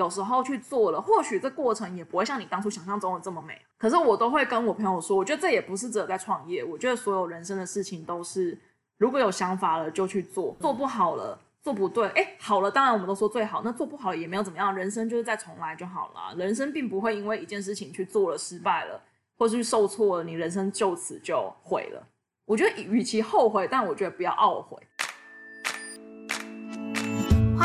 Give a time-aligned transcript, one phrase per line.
[0.00, 3.60] 有时候去做了，或许这过程也不会像你当初想象中的这么美。
[3.76, 8.58] 可是我都会跟我朋友说，我觉得这也不是只有在创业，我觉得所有人生的事情都是，
[8.96, 16.34] 如果有想法了就去做，做不好了，做不对，哎，好了，当然我们都说最好，那做不好也没有怎么样，人生就是再重来就好了。
[16.36, 18.98] 人生并不会因为一件事情去做了失败了，
[19.36, 22.02] 或是受挫了，你人生就此就毁了。
[22.46, 24.76] 我觉得与其后悔，但我觉得不要懊悔。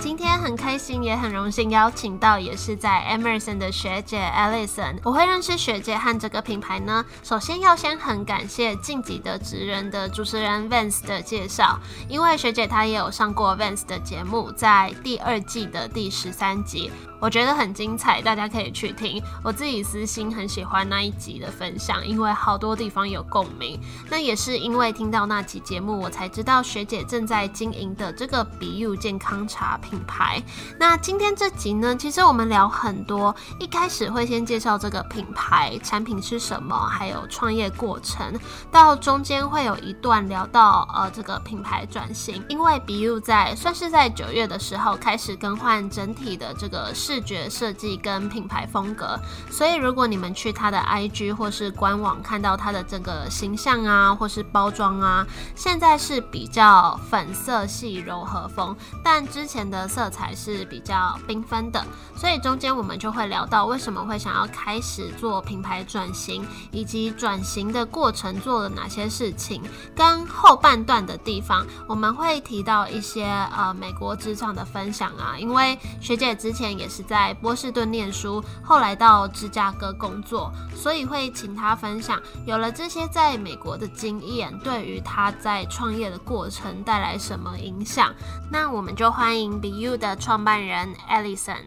[0.00, 4.96] 今天很开心，也很荣幸邀请到也是在 Emerson 的学姐 Alison。
[5.02, 16.90] 我会认识学姐和这个品牌呢，首先要先很感谢晋级的职人的主持人 Vance 的介绍，因为学姐她也有上过 Vance 的节目，在第二季的第十三集。
[17.20, 19.22] 我觉得很精彩，大家可以去听。
[19.42, 23.80] 我自己私心很喜欢那一集的分享，因为好多地方有共鸣。
[24.10, 30.42] 那也是因为听到那集节目，我才知道学姐正在经营的这个 BU 健康茶品牌。
[30.78, 38.32] 那今天这集呢，其实我们聊很多，一开始会先介绍这个品牌产品是什么，还有创业过程，
[38.72, 49.18] 到中间会有一段聊到呃这个品牌转型，因为 BU 在算是在九月的时候开始更换整体的这个视觉设计跟品牌风格，
[49.50, 61.84] 所以如果你们去他的 IG 或是官网看到他的这个形象啊，或是包装啊，现在是比较粉色系柔和风，但之前的色彩是比较缤纷的，
[62.16, 69.62] 所以中间我们就会聊到为什么会想要开始做品牌转型，以及转型的过程做了哪些事情，
[69.94, 73.24] 跟后半段的地方我们会提到一些
[73.56, 77.04] 呃美国职场的分享啊，因为学姐之前也是。
[77.06, 88.10] 在波士顿念书，后来到芝加哥工作，所以会请她分享有了这些在美国的经验，对于她在创业的过程带来什么影响？
[88.50, 91.62] 那我们就欢迎 BU 的创办人 Alison。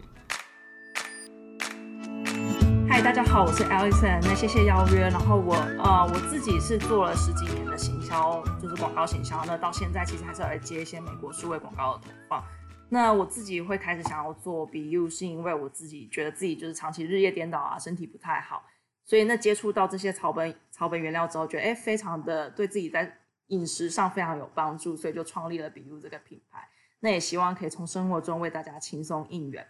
[2.87, 4.19] 嗨，大家好，我是 Alison。
[4.21, 5.09] 那谢谢邀约。
[5.09, 9.43] 然后我呃，我自己是做了十几年的行销，就是广告行销。
[9.47, 12.43] 那到现在其实还是来接一些美国数位广告的投放。
[12.87, 18.63] 那我自己会开始想要做 BU，是因为我自己觉得自己就是长期日夜颠倒啊，身体不太好，
[19.05, 26.69] 所以那接触到这些草本草本原料之后，觉得哎，非常的对自己在饮食上非常有帮助，所以就创立了 BU 这个品牌。
[27.01, 29.65] 那也希望可以从生活中为大家轻松应援。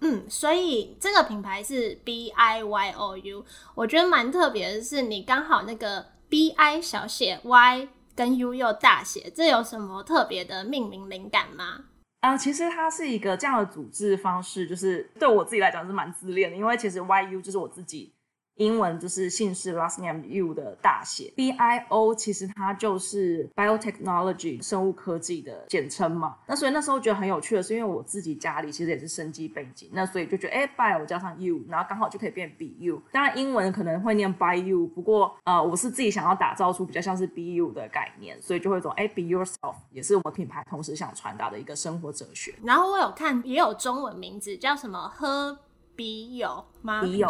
[0.00, 3.44] 嗯，所以这个品牌是 B I Y O U，
[3.74, 11.84] 我觉得蛮特别的是，你刚好那个 B I 小写 Y 跟 U 又大写，这有什么特别的命名灵感吗？
[12.20, 18.12] 啊，其实它是一个这样的组织方式，就是对我自己来讲是蛮自恋的，因为其实 YU 就是我自己。
[18.56, 26.36] 英文就是姓氏 last name U 的大写，B I O 其实它就是 biotechnology 生物科技的简称嘛。
[26.46, 33.02] 那所以那时候觉得很有趣的是，因为我自己家里其实也是生机背景，那所以就觉得哎，bio 加上 U，然后刚好就可以变 B U。
[33.10, 42.54] 当然英文可能会念 by U，不过呃，我是自己想要打造出比较像是 B U 的概念，所以就会说哎，Be yourself 也是我们品牌同时想传达的一个生活哲学。
[42.62, 45.58] 然后我有看也有中文名字叫什么喝。
[45.94, 47.02] 笔友吗？
[47.02, 47.28] 笔友，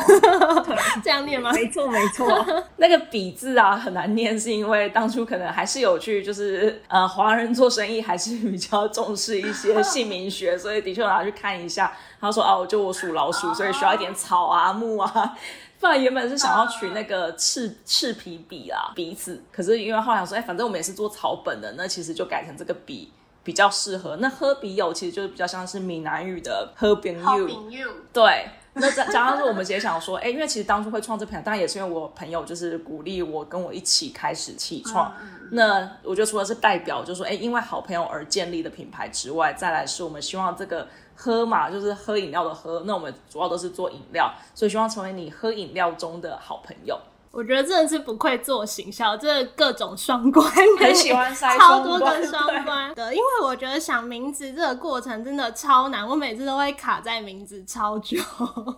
[1.03, 1.53] 这样念吗？
[1.53, 2.29] 没错，没错。
[2.77, 11.93] 那个“笔”字啊，很难念，是因为当初可能还是有去，就是呃，华人做生意还是比较重视一些姓名学，所以的确拿去看一下。
[12.21, 15.37] 他说：“哦，就我属老鼠，所以需要一点草啊、木啊。”
[15.81, 19.43] 不然原本是想要取那个赤赤皮笔啊，鼻子。
[19.51, 23.13] 可是因为后来说，哎，反正我们也是做草本的，那其实就改成这个笔
[23.45, 24.17] 比较适合。
[24.17, 27.19] 那喝比友其实就是比较像是闽南语的喝饼
[27.71, 28.49] you，对。
[28.75, 35.13] 那加加上说，我们也想说，哎，因为其实当初会创这品牌，当然也是因为我朋友就是鼓励我跟我一起开始起创。
[35.51, 42.83] 那我觉得除了是代表，就是说，哎，因为好朋友而建立的品牌之外，再来是我们希望这个喝嘛，就是喝饮料的喝。
[42.87, 46.99] 那我们主要都是做饮料，所以希望成为你喝饮料中的好朋友。
[47.33, 50.47] 我觉得真的是不愧做行销，这各种双关，
[50.79, 53.13] 很喜欢塞超多个双关的。
[53.13, 58.19] 因为我觉得想名字这个过程真的超难，我每次都会卡在名字超久。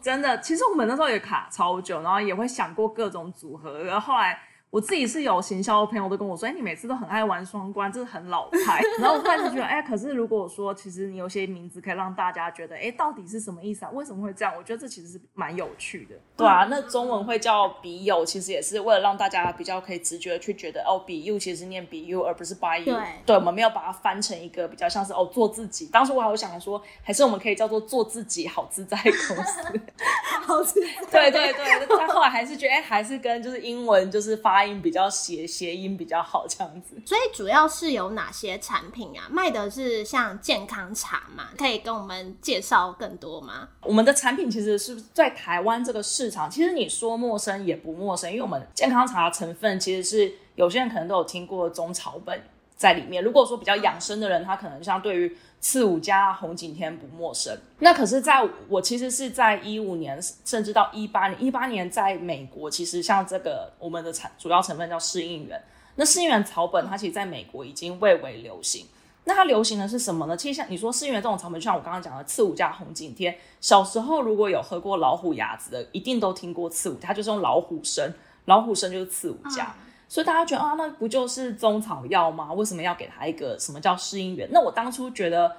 [0.00, 4.38] 真的，其实我们那时候也卡超久，然后也会想过各种组合，然后后来。
[4.74, 8.82] 我自己是有行销的朋友都跟我说，哎，你每次都很爱玩双关，这是很老派。
[8.98, 13.90] 然后我突然就觉得，哎，可是如果说其实你有些名字可以让大家觉得，哎，到底是什么意思啊？
[13.92, 14.52] 为什么会这样？
[14.58, 16.16] 我觉得这其实是蛮有趣的。
[16.36, 22.92] 对啊，那中文会叫笔友，其实也是为了让大家比较可以直觉的去觉得，哦，笔 you 其实是念笔 you 而不是 by you。
[22.96, 25.86] 对，对，我们没有把它翻成一个比较像是哦做自己。
[25.86, 29.80] 当时我还有想说，还是我们可以叫做做自己好自在公司。
[30.42, 31.30] 好自在。
[31.30, 34.63] 对对对，但后来还是觉得，哎，还是跟就是英文就是发。
[34.64, 36.96] 发音比较谐谐音比较好这样子。
[37.05, 39.28] 所以主要是有哪些产品啊？
[39.28, 41.49] 卖的是像健康茶嘛？
[41.58, 43.69] 可以跟我们介绍更多吗？
[43.82, 52.43] 我们的产品其实是在台湾这个市场，其实你说陌生也不陌生，因为我们健康茶的成分其实是有些人可能都有听过中草本
[52.75, 53.22] 在里面。
[53.22, 65.58] 如果说比较养生的人，他可能像对于刺五加红景天不陌生，那可是在我其实是在一五年，甚至到一八年，一八年在美国，其实像这个我们的产主要成分叫适应源，
[65.94, 68.87] 那适应源草本它其实在美国已经蔚为流行。
[69.25, 70.37] 那它流行的是什么呢？
[70.37, 78.12] 其实像你说适应源这种草本，就像我刚刚讲的刺五加红景天，小时候如果有喝过老虎牙子的，一定都听过刺五，它就是用老虎参，
[78.44, 79.75] 老虎参就是刺五加。
[80.14, 82.52] 所以大家觉得啊，那不就是中草药吗？
[82.52, 84.49] 为什么要给他一个什么叫适应源？
[84.52, 85.56] 那我当初觉得，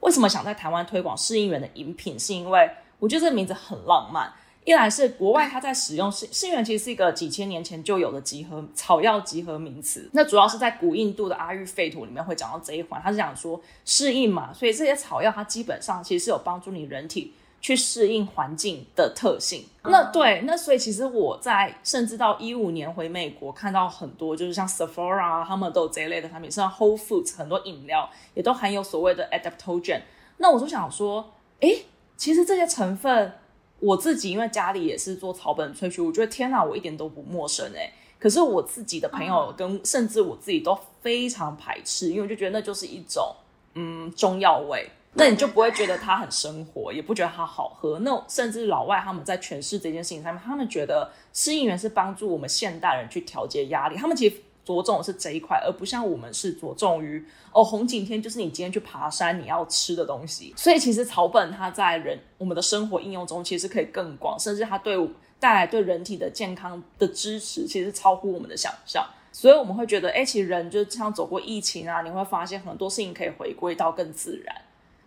[0.00, 4.30] 为什么想在台湾推广适应源的饮品，是因为我觉得这个名字很浪漫。
[4.64, 10.06] 一来是国外它在使用适适应源，其实是一个几千年前就有的集合草药集合名词。
[10.12, 17.32] 那主要是在古印度的阿育吠陀里面会讲到这一环，它是讲说适应嘛，所以这些草药它基本上其实是有帮助你人体。
[17.64, 30.02] 去适应环境的特性，那对，那所以其实我在甚至到一五年回美国，看到很多就是像 Sephora 啊他们都有这一类的产品，像 Whole Foods 很多饮料也都含有所谓的 adaptogen。
[30.36, 31.74] 那我就想说，哎，
[32.18, 33.32] 其实这些成分
[33.80, 37.90] 我自己因为家里也是做草本萃取，我觉得天哪，我一点都不陌生哎。
[38.18, 43.34] 可是我自己的朋友跟甚至我自己都非常排斥，因为我就觉得那就是一种
[43.72, 44.86] 嗯中药味。
[45.16, 47.98] 那你就不会觉得它很生活，也不觉得它好喝。
[48.00, 53.96] 那甚至老外他们在诠释这件事情上面，他们觉得适应源是帮助我们现代人去调节压力。
[53.96, 60.52] 他们其实着重的是这一块，而不像我们是着重于哦红景天就是你今天去爬山你要吃的东西。
[60.56, 64.96] 所以其实草本它在人我们的生活应用中其实可以更广，甚至它对
[65.38, 69.06] 带来对人体的健康的支持，其实超乎我们的想象。
[69.30, 74.54] 所以我们会觉得，哎，其实人就像走过疫情啊，你会发现很多事情可以回归到更自然。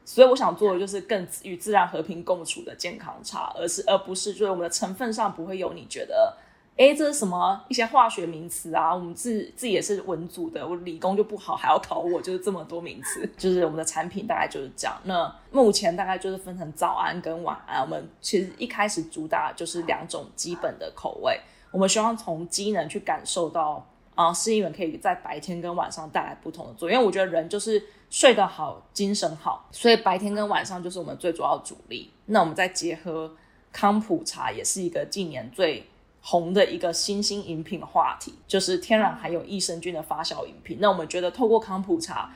[0.07, 6.33] 所以我想做的就是更与自然和平共处的健康茶，而是而不是就是我们的成分上不会有你觉得，
[6.77, 8.95] 哎，这是什么一些化学名词啊？
[8.95, 13.29] 我们自自己也是文组的，我理工就不好，还要考我，就是这么多名词。
[13.35, 14.97] 就是我们的产品大概就是这样。
[15.03, 17.81] 那目前大概就是分成早安跟晚安。
[17.81, 21.37] 我们其实一开始主打就是两种基本的口味，
[21.69, 23.85] 我们希望从机能去感受到
[24.17, 26.97] 啊，适应源可以在白天跟晚上带来不同的作用。
[26.97, 27.81] 因为我觉得人就是。
[28.09, 32.09] 睡得好，精神好，所以白天跟晚上就是我们最主要的主力。
[32.27, 33.35] 那我们再结合
[33.73, 35.85] 康普茶，也是一个近年最
[36.21, 40.77] 红的一个新兴饮品话题，就是天然含有益生菌的发酵饮品。
[40.79, 42.33] 那我们觉得透过康普茶，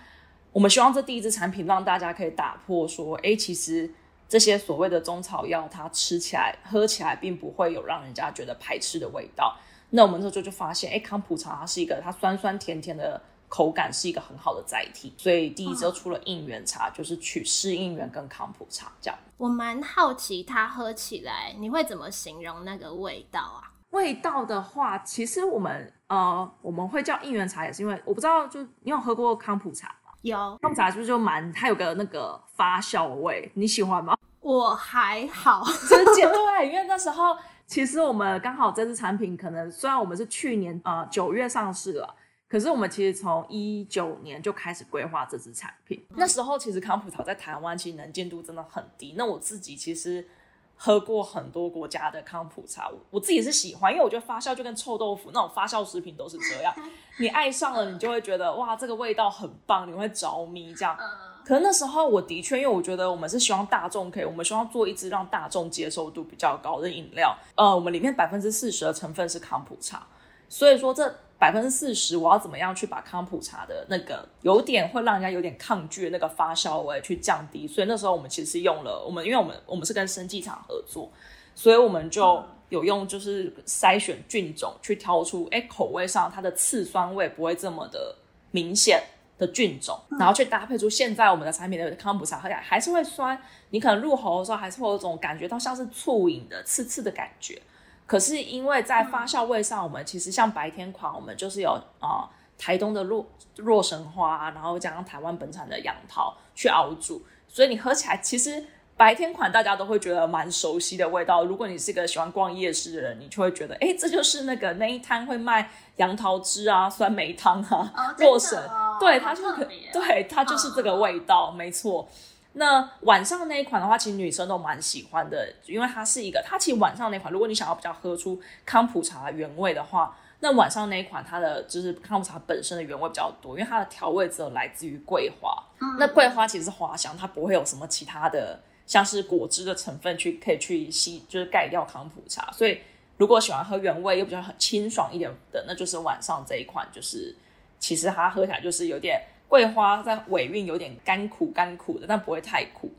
[0.52, 3.90] 我们希望这第一支产品让大家可以打破说，哎，其实
[4.28, 9.56] 这些所谓的中草药，它吃起来、喝起来并不会有让人家觉得排斥的味道。
[9.92, 13.22] 那我们这时候就发现，哎，康普茶它是一个它酸酸甜甜的。
[13.54, 19.20] 口感是一个很好的载体，所以第一周出了应援茶，就是取适应援跟康普茶这样。
[19.36, 23.68] 我蛮好奇它喝起来你会怎么形容那个味道啊？
[23.90, 30.14] 味道的话，其实我们呃我们会叫应援茶，也是因为我不知道，就你有喝过康普茶吗？
[30.22, 33.52] 有，康普茶是不是就蛮它有个那个发酵味？
[33.56, 34.16] 你喜欢吗？
[34.40, 37.36] 我还好，真的 对，因为那时候
[37.72, 42.16] 其实我们刚好这支产品可能虽然我们是去年呃九月上市了。
[42.50, 49.14] 可是我们其实从一九年就开始规划这支产品，那时候其实康普茶在台湾其实能见度真的很低。
[49.18, 50.28] 那我自己其实
[50.76, 56.76] 喝过很多国家的康普茶，我自己是喜欢，因为我觉得发酵就跟臭豆腐那种发酵食品都是这样，
[57.20, 60.98] 你爱上了，你就会觉得哇，这个味道很棒，你会着迷这样。
[61.46, 67.38] 可能那时候我的确，因为我觉得我们是希望大众可以，我们希望做一支让大众接受度比较高的饮料。
[67.56, 70.06] 呃，我们里面百分之四十的成分是康普茶，
[70.48, 71.14] 所以说这。
[71.42, 77.68] 百分之四十，我要怎么样去把康普茶的那个有点会让人家有点抗拒的那个发酵味去降低？
[77.68, 81.12] 所以那时候我们其实用了我们，因为我们我们是跟生技厂合作，
[81.56, 88.16] 所以我们就有用就是筛选菌种去挑出，哎，口味上它的次酸味不会这么的
[88.52, 89.02] 明显
[89.42, 93.36] 的菌种，然后去搭配出现在我们的产品的康普茶喝起来还是会酸，
[93.72, 97.60] 你可能入喉的时候还是会有种感觉到像是醋饮的刺刺的感觉。
[98.06, 103.26] 可是因为在发酵味上，我们其实像白天款，我们就是有啊台东的洛
[103.58, 108.64] 洛神花，然后加上台湾本产的杨桃去熬煮，所以你喝起来其实
[109.02, 111.44] 白天款大家都会觉得蛮熟悉的味道。
[111.44, 118.56] 如果你是一个喜欢逛夜市的人，你就会觉得，哎，这就是那个那一摊会卖杨桃汁啊、酸梅汤啊、洛神，
[119.02, 122.08] 对，它就是，对，它就是这个味道，没错。
[122.54, 135.58] 那晚上那一款的话，其实女生都蛮喜欢的，因为它是一个，它其实晚上那款，如果你想要比较喝出康普茶原味的话，那晚上那一款它的就是康普茶本身的原味比较多，因为它的调味只有来自于桂花。
[135.98, 138.60] 那桂花其实是花香，它不会有什么其他的
[138.92, 142.52] 像是果汁的成分去可以去吸，就是盖掉康普茶。
[142.52, 142.78] 所以
[143.16, 147.34] 如果喜欢喝原味又比较很清爽一点的，那就是晚上这一款，就是
[147.80, 152.92] 其实它喝起来就是有点桂花在尾韵，有点甘苦甘苦的，但不会太苦。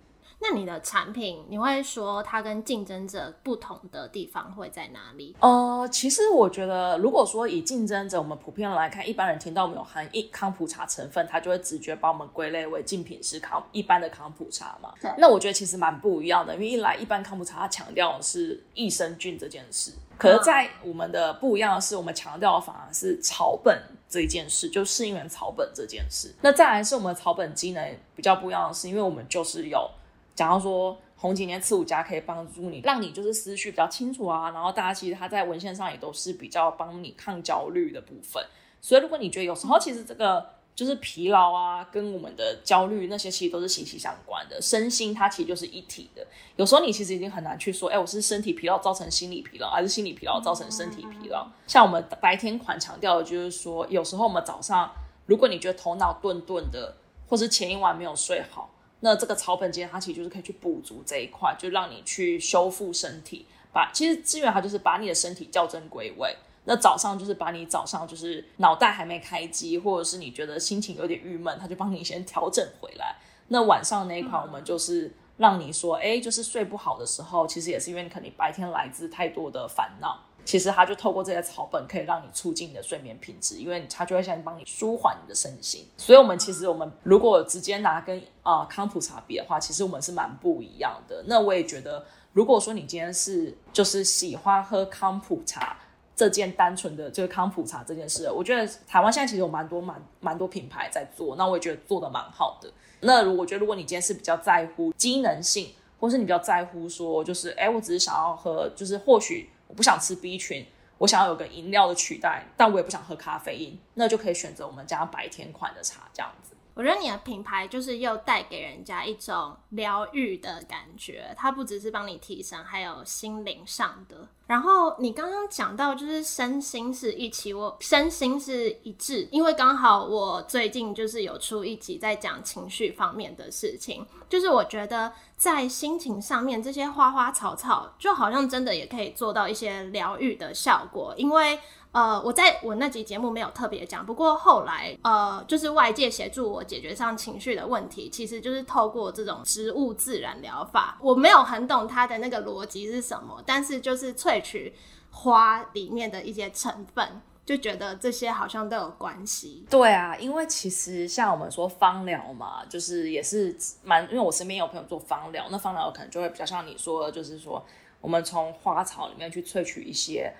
[0.45, 5.37] 那你的产品，你会说它跟竞争者不同的地方会在哪里？
[5.39, 14.93] 呃，其实我觉得，如果说以竞争者，我们普遍来看，一般人听到我们有含一康普茶成分，他就会直觉把我们归类为竞品是康一般的康普茶嘛。
[15.17, 26.35] 那我觉得其实蛮不一样的，因为一来一般康普茶它强调的是益生菌这件事，可是，在我们的不一样的是，我们强调的反而是草本这一件事，就适应原草本这件事。
[26.43, 29.89] 那再来是我们草本机能比较不一样的是，因为我们就是有。
[30.35, 34.51] 讲到说红景天刺五加可以帮助你，让你就是思绪比较清楚啊。
[34.51, 38.45] 然后大家其实他在文献上也都是比较帮你抗焦虑的部分。
[38.81, 46.27] 所以如果你觉得有时候其实这个就是疲劳啊，跟我们的焦虑那些其实都是息息相关的，身心它其实就是一体的。
[46.57, 51.47] 有时候你其实已经很难去说，哎，我是身体疲劳造成心理疲劳，还是心理疲劳造成身体疲劳？
[51.67, 54.91] 像我们白天款强调的就是说，有时候我们早上
[55.27, 56.97] 如果你觉得头脑顿顿的，
[57.29, 58.71] 或是前一晚没有睡好。
[59.05, 66.37] 那这个草本节它其实就是可以去补足这一块，就让你去修复身体，把其实资源它就是把你的身体校正归位。
[66.65, 73.17] 那早上就是把你早上就是脑袋还没开机，或者是你觉得心情有点郁闷，它就帮你先调整回来。
[73.49, 80.21] 那晚上那一款我们就是让你说，哎，就是睡不好的时候，其实也是因为可能白天来自太多的烦恼。
[80.45, 85.87] 其实它就透过这些草本，可以让你促进你的睡眠品质，因为它就会先帮你舒缓你的身心。
[85.97, 91.25] 所以，我们其实我们如果直接拿跟啊康普茶比的话，其实我们是蛮不一样的。
[91.27, 95.77] 那我也觉得，如果说你今天是就是喜欢喝康普茶
[96.17, 102.69] 这件单纯的就是康普茶这件事，我觉得台湾现在其实有蛮多蛮蛮多品牌在做，那我也觉得做的蛮好的。
[103.01, 105.71] 那如果觉得如果你今天是比较在乎机能性，
[106.01, 109.49] 或是你比较在乎说就是哎，我只是想要喝，就是或许。
[109.73, 110.67] 我不想吃 B 群，
[110.99, 116.52] 我想要有个饮料的取代，但我也不想喝咖啡因，那就可以选择我们家白天款的茶这样子。
[116.75, 124.29] 我觉得你的品牌就是又带给人家一种疗愈的感觉，它不只是帮你提升，还有心灵上的。
[124.47, 141.59] 然后你刚刚讲到就是身心是一起，我身心是一致，因为刚好我最近就是有出一集在讲情绪方面的事情，就是我觉得在心情上面这些花花草草就好像真的也可以做到一些疗愈的效果，因为。
[141.93, 150.97] 呃，我在我那集节目没有特别讲，不过后来呃，就是外界协助我解决上情绪的问题，其实就是透过这种植物自然疗法。
[151.03, 154.75] 我没有很懂它的那个逻辑是什么，但是就是萃取
[155.11, 159.67] 花里面的一些成分，就觉得这些好像都有关系。
[159.69, 167.63] 对啊，因为其实像我们说芳疗嘛，就是也是蛮，因为我身边有朋友做芳疗，那芳疗可能就会比较像你说的，就是说
[168.01, 170.33] 我们从花草里面去萃取一些。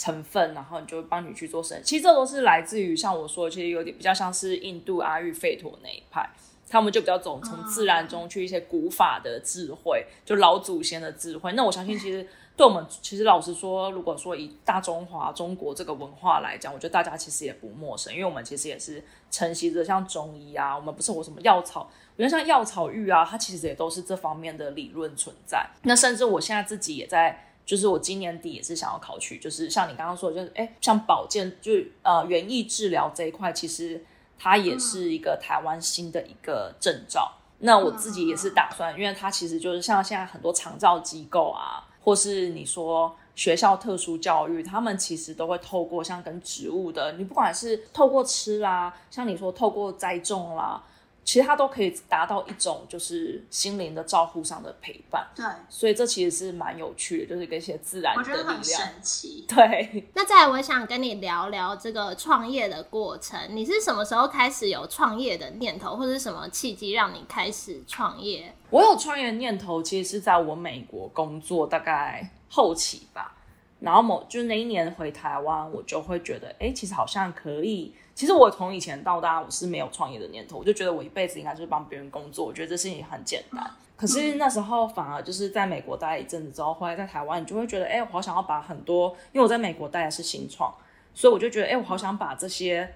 [0.00, 6.26] 成分，然后你就帮你去做生，其实这都是来自于像我说，其实有点比较像是印度阿育吠陀那一派，
[6.66, 11.52] 他们就比较走从自然中去一些古法的智慧，就老祖先的智慧。
[11.52, 12.26] 那我相信，其实
[12.56, 25.68] 对我们， 其实老实说，如果说以大中华中国这个文化来讲，我觉得大家其实也不陌生，因为我们其实也是承袭着像中医啊，我们不是有什么药草，我觉得像药草浴啊，它其实也都是这方面的理论存在。
[25.82, 27.48] 那甚至我现在自己也在。
[27.70, 31.70] 就是我今年底也是想要考取，就是像你刚刚说的，就是哎，像保健，就
[32.02, 34.04] 呃园艺治疗这一块，其实
[34.36, 37.30] 它也是一个台湾新的一个证照。
[37.60, 50.82] 那我自己也是打算，因为它其实就是像现在很多长照机构啊，或是你说学校特殊教育，他们其实都会透过像跟植物的，你不管是透过吃啦，像你说透过栽种啦。
[51.30, 58.62] 其实它都可以达到一种就是心灵的照护上的陪伴，对，所以这其实是蛮有趣的，就是跟一些自然的力量。
[58.64, 59.44] 神奇。
[59.46, 60.10] 对。
[60.12, 63.38] 那再来，我想跟你聊聊这个创业的过程。
[63.50, 68.52] 你是什么时候开始有创业的念头，或者是什么契机让你开始创业？
[68.70, 73.36] 我有创业的念头，其实是在我美国工作大概后期吧。
[73.78, 77.94] 然后某就是那一年回台湾，我就会觉得，哎，其实好像可以。
[78.20, 83.64] 其实我从以前到大，我是没有创业的念头，我就觉得我一辈子应该就是帮别人工作，我觉得这事情很简单。
[83.96, 90.70] 可是那时候反而就是在美国待一阵子之后，后来在台湾，你就会觉得，哎，我好想要把很多，因为我在美国待的是新创，
[91.14, 92.86] 所以我就觉得，哎，我好想把这些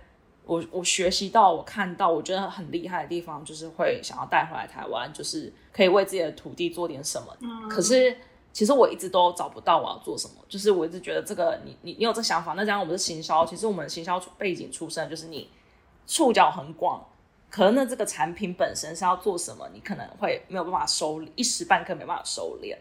[0.44, 7.34] 我我学习到、我看到、我觉得很厉害的地方，就是会想要带回来台湾，就是可以为自己的土地做点什么。
[7.70, 8.14] 可是。
[8.54, 15.50] 其实我一直都找不到我要做什么，就是我一直觉得这个你你你有这想法，那这样我们是行销，其实我们行销背景出身就是你
[16.06, 17.04] 触角很广，
[17.50, 22.76] 可能呢这个产品本身是要做什么，你可能会没有办法收一时半刻没办法收敛。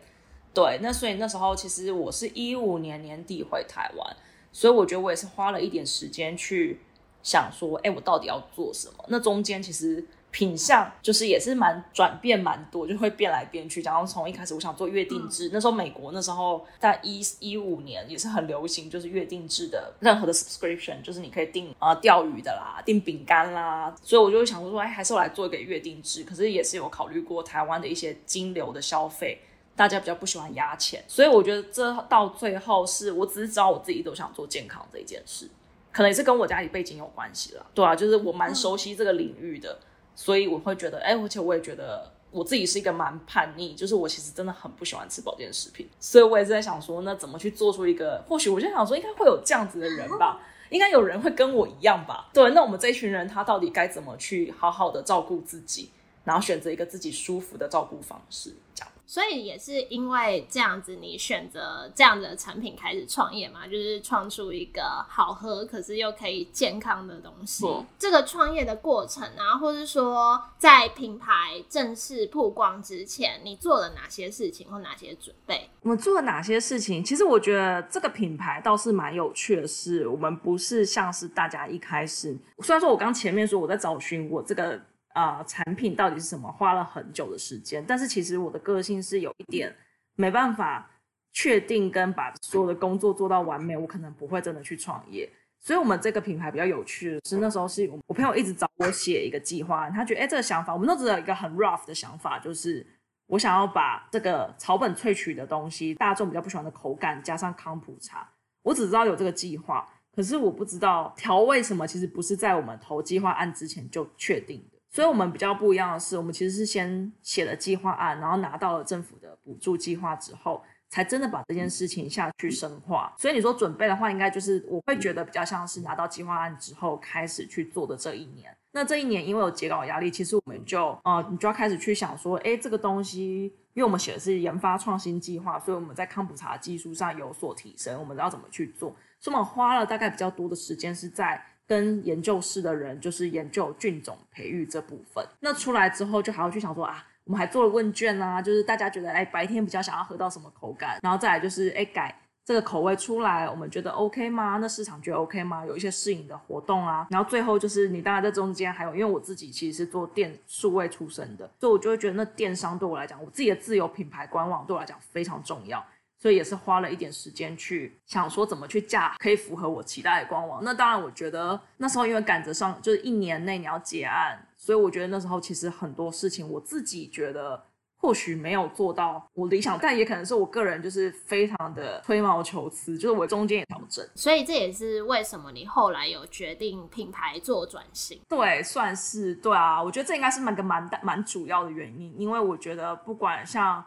[0.53, 4.15] 对，那所以那时候其实我是一五年年底回台湾，
[4.51, 6.79] 所以我觉得我也是花了一点时间去
[7.23, 9.03] 想说，哎，我到底要做什么？
[9.07, 10.05] 那中间其实。
[10.33, 13.83] 品相就是也是蛮转变蛮多，就会变来变去。
[13.83, 23.95] 假如从一开始我想做月定制，那时候美国那时候在一一五年也是很流行，就是月定制的任何的 subscription，就是你可以订啊钓鱼的啦，订饼干啦。
[24.01, 26.23] 所以我就会想说说，哎，还是我来做一个月定制。
[26.23, 29.39] 可是也是有考虑过台湾的一些金流的消费，
[29.75, 35.47] 大家比较不喜欢压钱，所以我觉得这到最后是我只是知道我自己都想做健康这一件事，
[35.91, 37.63] 可能也是跟我家里背景有关系啦。
[37.75, 39.77] 对啊，就是我蛮熟悉这个领域的。
[40.15, 48.23] 所以我会觉得，哎，而且我也觉得我自己是一个蛮叛逆，就是我其实真的很不喜欢吃保健食品，所以我也是在想说，那怎么去做出一个？
[48.27, 50.39] 或许我就想说，应该会有这样子的人吧，
[50.69, 52.29] 应该有人会跟我一样吧？
[52.33, 55.91] 对，那我们这一群人，他到底该怎么去好好的照顾自己，
[56.23, 58.92] 然后选择一个自己舒服的照顾方式，这样。
[59.05, 67.65] 所以也是因为这样子，你选择这样的产品开始创业嘛，就是创出一个好喝可是又可以健康的东西。
[67.99, 75.69] 这个创业的过程啊，或是说在品牌正式曝光之前，你做了哪些事情或哪些准备？
[75.81, 77.03] 我们做了哪些事情？
[77.03, 84.81] 其实我觉得这个品牌倒是蛮有趣的，是我们不是像是大家一开始，虽然说我刚前面说我在找寻我这个。
[85.13, 86.51] 啊，产品到底是什么？
[86.51, 89.73] 花了很久的时间，但是其实我的个性是有一点
[90.15, 90.89] 没办法
[91.31, 95.29] 确定跟把所有的工作做到完美，我可能不会真的去创业。
[95.59, 102.85] 所以，我们这个品牌比较有趣的是，那时候是我朋友一直找我写一个计划，他觉得哎，这个想法，我们都只有一个很 rough 的想法，就是
[103.27, 108.29] 我想要把这个草本萃取的东西，大众比较不喜欢的口感，加上康普茶。
[108.61, 114.61] 我只知道有这个计划，可是我不知道调味什么，其实不是在我们投计划案之前就确定。
[114.93, 123.11] 所以，我们比较不一样的是，我们其实是先写了计划案，然后拿到了政府的补助计划之后，才真的把这件事情下去深化。
[123.17, 128.55] 所以，你说准备的话，应该就是我会觉得比较像是拿到计划案之后开始去做的这一年。
[128.71, 138.95] 那这一年，因为有结稿压力，其实我们就呃，你就要开始去想说，哎，这个东西，因为我们写的是研发创新计划，所以我们在康普茶技术上有所提升，我们要怎么去做？
[139.19, 141.43] 所以，我们花了大概比较多的时间是在。
[141.67, 154.57] 跟研究室的人就是研究菌种培育这部分，那出来之后就还要去想说啊，我们还做了问卷啊，就是大家觉得哎白天比较想要喝到什么口感，然后再来就是哎改这个口味出来，我们觉得 OK 吗？
[154.57, 155.65] 那市场觉得 OK 吗？
[155.65, 165.81] 有一些适应的活动啊，然后最后就是你当然在中间还有，因为我自己其实是做电数位出身的，所以我就会觉得那电商对我来讲，我自己的自有品牌官网对我来讲非常重要。
[166.23, 170.63] 所以也是花了一点时间去想说怎么去架可以符合我期待的官网。
[170.63, 177.61] 那当然，我觉得那时候因为赶着上，就是一年内你要结案，所以我觉得那时候其实很多事情我自己觉得
[177.97, 184.07] 或许没有做到我理想，但也可能是我个人就是非常的吹毛求疵，就是我中间也调整。
[184.15, 188.21] 所以这也是为什么你后来有决定品牌做转型。
[188.29, 189.83] 对，算是对啊。
[189.83, 193.83] 我觉得这应该是蛮个蛮大蛮主要的原因，因为我觉得不管像。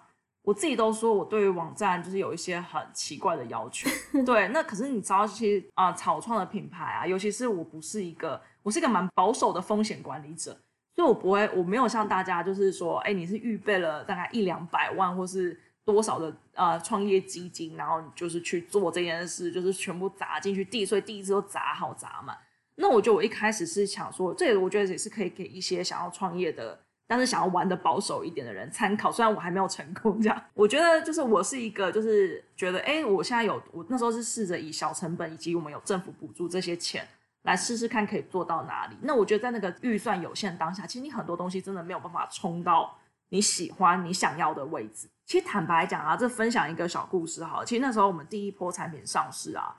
[0.46, 3.90] 我自己都说，我对于网站就是有一些很奇怪的要求。
[4.24, 10.52] 对，那可是你知道，其实啊，草创的品牌啊，尤其是我不是一个，我是一个蛮保守的风险管理者，
[10.94, 22.38] 所以我不会，我没有像大家就是说，哎，你是预备了大概一两百万或是多少的呃创业基金，然后你就是去做这件事，就是全部砸进去地，所以第一次都砸好砸满。
[22.76, 26.85] 那我觉得我一开始是想说，这个我觉得也是可以给一些想要创业的。
[27.08, 37.06] 但是想要玩的保守一点的人参考，虽然我还没有成功，这样我觉得就是我是一个，就是觉得哎，我现在有我那时候是试着以小成本以及我们有政府补助这些钱
[37.42, 38.96] 来试试看可以做到哪里。
[39.02, 45.08] 那我觉得在那个预算有限当下，其实你很多东西真的没有办法冲到你喜欢你想要的位置。
[45.24, 47.64] 其实坦白讲啊，这分享一个小故事哈。
[47.64, 49.76] 其实那时候我们第一波产品上市啊，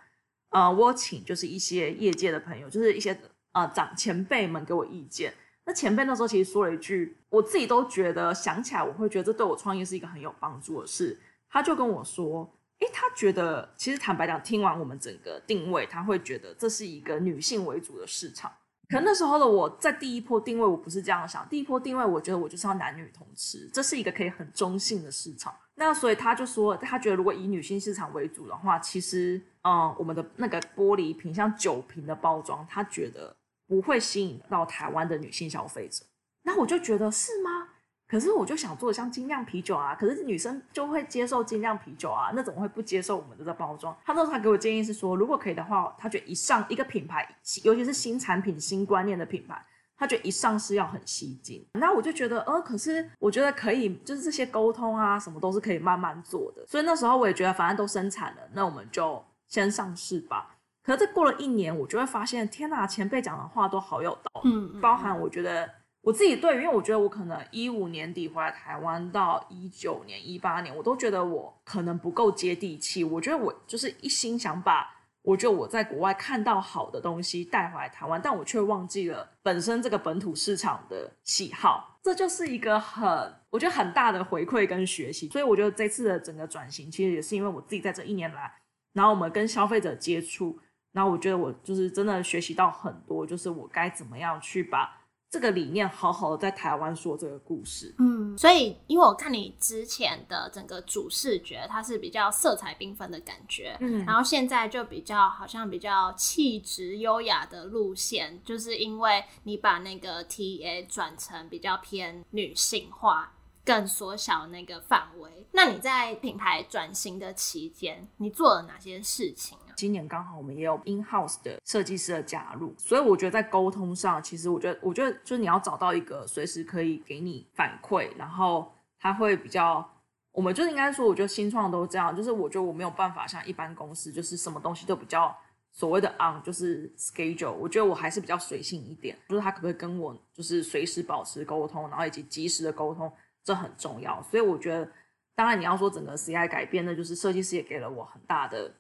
[0.51, 3.19] 呃，我请就是一些业界的朋友，就是一些
[3.51, 5.33] 呃长前辈们给我意见。
[5.67, 11.19] 那前辈那时候其实说了一句，我自己都觉得想起来，我会觉得这对我创业是一个很有帮助的事。
[11.49, 12.49] 他就跟我说，
[12.79, 18.49] 诶，他觉得其实坦白讲，听完我们整个定位，他会觉得这是一个女性为主的市场。
[18.87, 21.45] 可那时候的我在第一波定位，我不是这样想。
[21.49, 25.53] 第一波定位，我觉得我就是要男女同吃，这是一个可以很中性的市场。
[25.75, 33.35] 那所以他就说，他觉得如果以女性市场为主的话，其实，嗯，我们的那个玻璃瓶，像酒瓶的包装，他觉得。
[33.67, 36.05] 不会吸引到台湾的女性消费者，
[36.43, 37.69] 那我就觉得是吗？
[38.07, 43.93] 可是我就想做像精酿啤酒啊，可是女生就会接受精酿啤酒啊，那怎么会不接受我们的这包装？
[44.05, 47.27] 他那时候他给我建议是说，如果可以的话，他觉得一上一个品牌，
[47.63, 49.61] 尤其是新产品、新观念的品牌，
[49.97, 51.67] 他觉得一上市要很吸睛。
[51.73, 56.65] 那我就觉得，呃，可是我觉得可以，就是这些沟通啊，什么都是可以慢慢做的。
[56.65, 60.55] 所以那时候我也觉得，反正都生产了，那我们就先上市吧。
[60.87, 65.69] 可是这过了一年，我就会发现，天哪，前辈讲的话都好有道理，嗯，包含我觉得。
[66.01, 73.03] 我自己对，因为我觉得我可能一五年底回来台湾，到一九年、一八年，我都觉得我可能不够接地气。
[73.03, 74.87] 我觉得我就是一心想把，
[75.21, 81.99] 我觉得我在国外看到好的东西带回来台湾，但我却忘记了本身这个本土市场的喜好。
[82.01, 83.05] 这就是一个很，
[83.49, 85.27] 我觉得很大的回馈跟学习。
[85.27, 88.49] 所以我觉得这次的整个转型，其实也是因为我自己在这一年来，
[88.93, 90.57] 然后我们跟消费者接触，
[90.97, 94.91] 然后我觉得我就是真的学习到很多，就是我该怎么样去把。
[95.29, 113.33] 这个理念好好的在台湾说这个故事，嗯，所以因为我看你之前的整个主视觉，它是比较色彩缤纷的感觉，嗯，然后现在就比较好像比较气质优雅的路线，就是因为你把那个 T A 转成比较偏女性化，
[113.65, 115.45] 更缩小那个范围。
[115.51, 119.57] 那你在品牌转型的期间，你做了哪些事情？
[119.77, 129.87] 今年刚好我们也有 in house 的设计师的加入，所以我觉得在沟通上，其实我觉得，我觉得就是你要找到一个随时可以给你反馈，然后他会比较，
[130.31, 135.31] 我们就应该说，我觉得新创都这样，就是我觉得我没有办法像一般公司，就是什么东西都比较
[135.71, 143.13] 所谓的 on，就是 schedule，我觉得我还是比较随性一点，就是他可不可以跟我就是随时保持沟通，然后以及及时的沟通，
[143.43, 144.19] 这很重要。
[144.23, 144.91] 所以我觉得，
[145.35, 148.73] 当然你要说整个 CI 改变，那就是设计师也给了我很大的。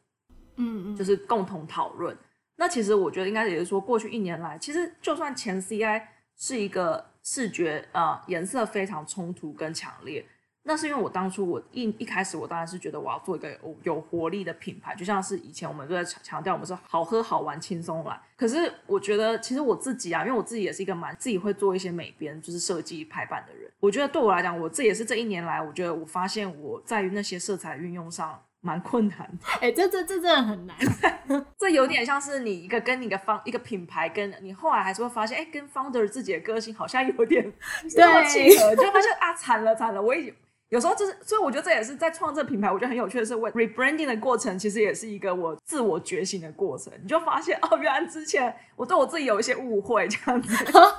[0.57, 2.15] 嗯嗯，就是共同讨论。
[2.55, 6.01] 那其实我觉得应该也是说，过去一年来，其实就算前 CI
[6.35, 10.25] 是一个视觉呃颜色非常冲突跟强烈，
[10.63, 18.19] 那是因为我当初我一一开始我当然是觉得我要做一个有有活力的品牌，就像是以前我们都在强调我们是好喝好玩轻松来。
[18.35, 28.41] 可是我觉得其实我自己啊，因为我自己也是一个蛮自己会做一些美编就是设计排版的人，我觉得对我来讲，我这也是这一年来，我觉得我发现我在于那些色彩运用上。
[28.67, 30.75] 蛮困难的， 哎，这这这真的很难，
[31.57, 37.49] 这有点像是你一个跟你的方一个品牌，跟你后来还是会发现，哎，跟 founder 自己的个性好像有点
[37.89, 40.35] 这么契合，就发现啊，惨了惨了，我已经。
[40.69, 46.91] 有时候就是，所以我觉得这也是在创这品牌，我觉得很有趣的是，为 rebranding 的过程，其实也是一个我自我觉醒的过程。
[47.01, 50.53] 你就发现哦，原来之前我对我自己有一些误会，这样子。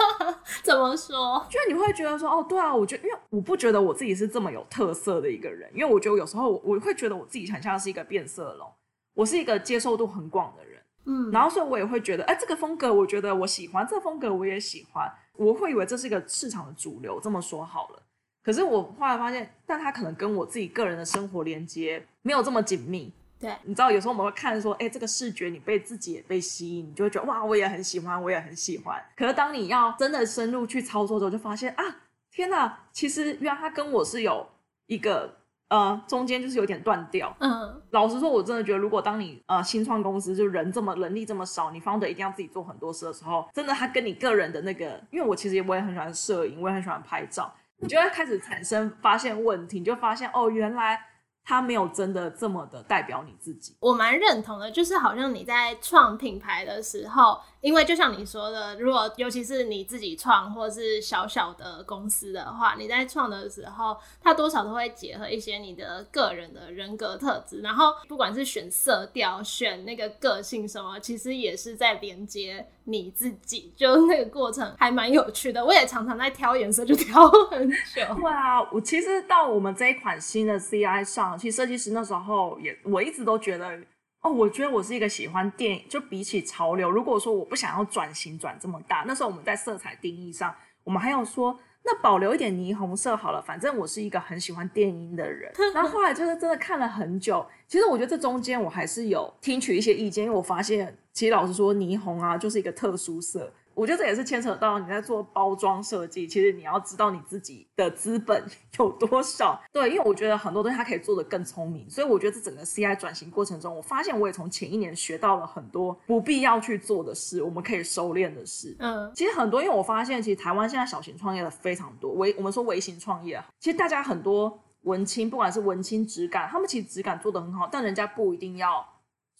[0.64, 1.46] 怎么说？
[1.50, 8.66] 就是你会觉得说，哦，对啊，我觉得，因为我不觉得我自己是这么有特色的一个人，因为我觉得有时候我会觉得我自己很像是一个变色龙，
[9.12, 18.02] 我是一个接受度很广的人，嗯，然后所以我也会觉得，哎，这个风格我觉得我喜欢，这个风格我也喜欢，我会以为这是一个市场的主流，这么说好了。
[18.48, 23.12] 可是我后来发现，但他可能跟我自己个人的生活连接没有这么紧密。
[23.38, 28.98] 对，你知道，有时候我们会看说，哎，这个视觉你被自己也被吸引，你就会觉得哇，我也很喜欢，我也很喜欢。
[29.14, 31.84] 可是当你要真的深入去操作之后，就发现啊，
[32.30, 34.48] 天哪，其实原来他跟我是有
[34.86, 35.36] 一个
[35.68, 37.36] 呃中间就是有点断掉。
[37.40, 47.54] 嗯，老实说，我真的觉得，如果当你呃新创公司就人这么人力这么少，你 founder 一定要自己做很多事的时候，真的他跟你个人的那个，因为我其实我也很喜欢摄影，我也很喜欢拍照。
[47.80, 51.00] 你就会开始产生发现问题，你就发现哦，原来
[51.44, 53.76] 他没有真的这么的代表你自己。
[53.80, 57.40] 我蛮认同的，就是好像你在创品牌的时候。
[57.60, 75.64] 因为就像你说的，如果尤其是你自己创或是小小的公司的话，你在创的时候，它多少都会结合一些你的个人的人格特质，然后不管是选色调、选那个个性什么，其实也是在连接你自己，就那个过程还蛮有趣的。
[75.64, 77.76] 我也常常在挑颜色，就挑很久。
[77.94, 83.78] 对啊，我其实到我们这一款新的 CI 上，其实设计师那时候也，我一直都觉得。
[84.22, 90.52] 哦，我觉得我是一个喜欢电影，就比起潮流，如果说我不想要转型转这么大，那时候我们在色彩定义上，
[90.82, 95.52] 我们还有说，那保留一点霓虹色好了，反正我是一个很喜欢电音的人。
[95.72, 103.52] 然后后来就是真的看了很久，其实我觉得这中间我还是有听取一些意见，因为我发现，其实老实说，霓虹啊就是一个特殊色。
[103.78, 108.44] 我觉得这也是牵扯到你在做包装设计，其实你要知道你自己的资本
[108.76, 109.62] 有多少。
[109.72, 118.74] 对，因为我觉得很多东西它可以做得更聪明，所以我觉得这整个 CI 转型过程中，我发现我也从前一年学到了很多不必要去做的事，我们可以收敛的事。
[118.80, 128.84] 嗯，其实很多，因为我发现其实台湾现在小型创业的非常多，微我们说微型创业，其实大家很多文青，不管是文青质感，他们其实质感做得很好，但人家不一定要。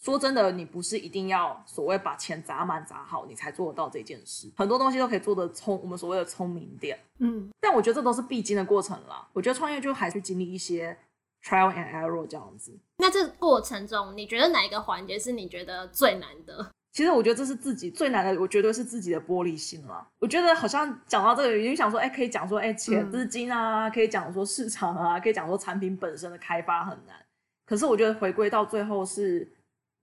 [0.01, 4.49] 说真的，你不是一定要所谓把钱砸满砸好，你才做得到这件事。
[4.55, 6.97] 很多东西都可以做的聪，我们所谓的聪明点。
[7.17, 9.27] 嗯，但我觉得这都是必经的过程啦。
[9.33, 10.97] 我觉得创业就还是经历一些
[11.43, 12.71] trial and error 这样子。
[12.97, 16.71] 那这个过程中，你觉得哪一个环节是你觉得最难的？
[16.93, 20.07] 其实我觉得这是自己最难的，我绝对是自己的玻璃心了。
[20.19, 27.17] 我觉得好像讲到这个，就想说，哎，可以讲说，哎，钱资金啊，可以讲说市场啊，可以讲说产品本身的开发很难。
[27.65, 29.45] 可是我觉得回归到最后是。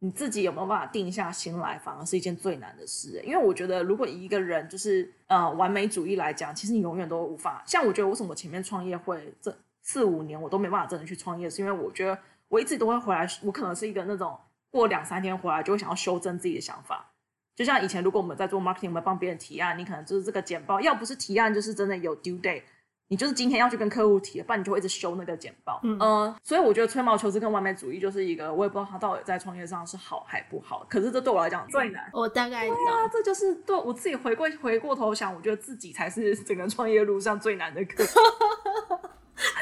[0.00, 3.20] 你自己有没有办法定下心来，反而是一件最难的事。
[3.24, 7.62] 因为我觉得，如果一个人就是呃完美主义来讲，其实你永远都无法。
[7.66, 14.38] 像我觉得，为什么前面创业会这四五年我都没办法真的去创业，是因为我觉得我一直都会回来，我可能是一个那种
[14.70, 17.12] 过两三天回来就会想要修正自己的想法。
[17.54, 22.62] 就像以前，如果我们在做 marketing，我们帮别人提案，你可能就是这个简报，要不是提案，就是真的有 due date。
[23.08, 25.80] 你就是今天要去跟客户提，不然你就会一直修那个简报。
[25.84, 30.84] 嗯，所以我觉得吹毛求疵跟完美主义就是一个，我也不知道他到底在创业上是好还不好。
[30.90, 32.10] 可是这对我来讲最难。
[32.12, 38.04] 我大概对啊，这就是对我自己回过回过头想，我觉得自己才是整个创业路上最难的课。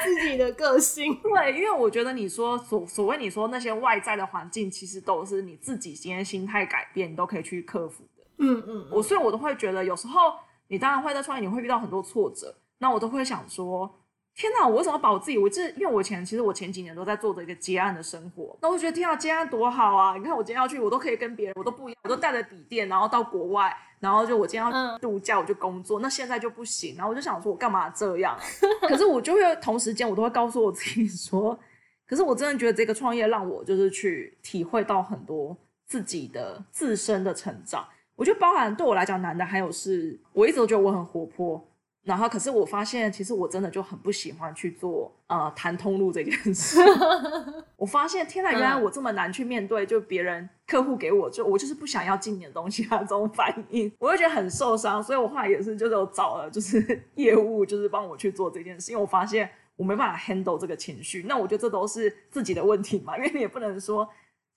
[0.03, 1.15] 自己的个性。
[1.21, 8.23] 对，因为我觉得你说所所谓你说那些外在的环境，其实都是你自己今天心态改变，你都可以去克服的。
[8.37, 10.33] 嗯嗯，我所以，我都会觉得有时候
[10.67, 12.55] 你当然会在创业，你会遇到很多挫折。
[12.79, 13.89] 那我都会想说，
[14.35, 14.67] 天哪！
[14.67, 15.37] 我为什么把我自己？
[15.37, 18.57] 我这因为我前其实我前几年都在做着一个接案的生活。
[18.61, 20.17] 那我觉得天啊，接案多好啊！
[20.17, 26.01] 你看我今天要去，我都可以跟别人，我都不一样，我都带着笔电，然后到国外，然后就我今天要度假，我就工作。
[26.01, 28.37] 那现在就不行，然后我就想说，我干嘛这样？
[28.89, 31.57] 可是我就会同时间，我都会告诉我自己说，
[32.05, 35.55] 可是我真的觉得这个创业让我就是去体会到很多
[35.87, 37.87] 自己的自身的成长。
[38.17, 41.65] 我觉得包含对我来讲难的，还有是我一直都觉得我很活泼。
[42.05, 46.79] 然后，可是我发现，其实我真的就很不喜欢去做呃谈通路这件事。
[47.75, 55.01] 我发现，天哪，原来我这么难去面对，就别人客户给我，就我就是不想要进你的东西啊这种反应，我会觉得很受伤。
[55.01, 61.25] 所以我后来也是，就是我找了就是 业务，就是帮我去做这件事，因为我发现我没办法 handle 这个情绪。
[61.27, 64.07] 那我觉得这都是自己的问题嘛，因为你也不能说。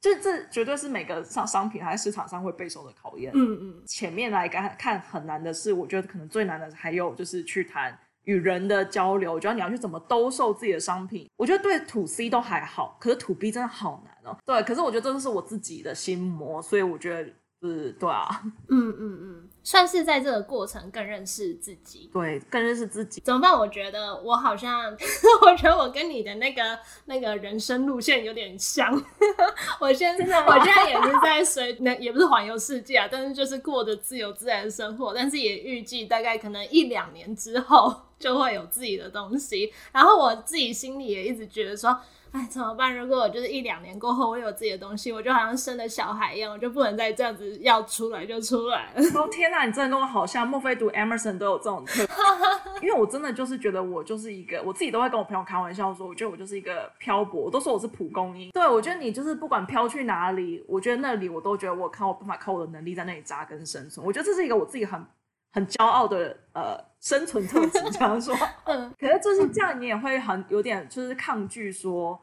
[0.00, 3.32] 就这绝对是每个商商品还在市场上会备受的考验。
[3.34, 9.32] 嗯嗯，前面来看看很难的是，我觉得可能最难的还有就是去谈与人的交流。
[9.32, 14.36] 我觉得你要去怎么兜售自己的商品，我觉得对 to C 都还好，可是 to B 真的好难哦。
[14.44, 17.30] 对，可是我觉得这都是我自己的心魔，所以我觉得。
[17.60, 23.20] 是，对啊，嗯嗯嗯，算是在这个过程更认识自己，对，更认识自己。
[23.22, 23.52] 怎么办？
[23.52, 24.96] 我觉得我好像，
[25.44, 28.90] 我觉得我跟你的那个那个人生路线有点像。
[29.78, 35.12] 我现在，我现在也是在随， 那也不是环游世界啊，但是就是过着自由自然的生活。
[35.12, 39.70] 但是也预计大概可能一两年之后就会有自己的东西。
[39.92, 42.00] 然后我自己心里也一直觉得说。
[42.32, 42.96] 哎，怎么办？
[42.96, 48.92] 如果我就是一两年过后，我有自己的东西，我就好像生了小孩一样，我就不能再这样子要出来就出来。
[49.14, 52.06] 哦天哪，你真的跟我好像，莫非读 Emerson 都有这种特？
[52.82, 58.50] 因为我真的就是觉得我就是一个，我自己都会跟我朋友开玩笑说，我觉得我就是一个漂泊，我都说我是蒲公英。
[58.50, 64.06] 对，我觉得你就是不管飘去哪里，我觉得那里我都觉得我靠，我办法靠我的能力在那里扎根生存。
[64.06, 65.04] 我觉得这是一个我自己很
[65.52, 68.34] 很骄傲的呃生存特质，这样说。
[68.66, 72.20] 嗯，可是就是这样，你也会很有点就是抗拒说。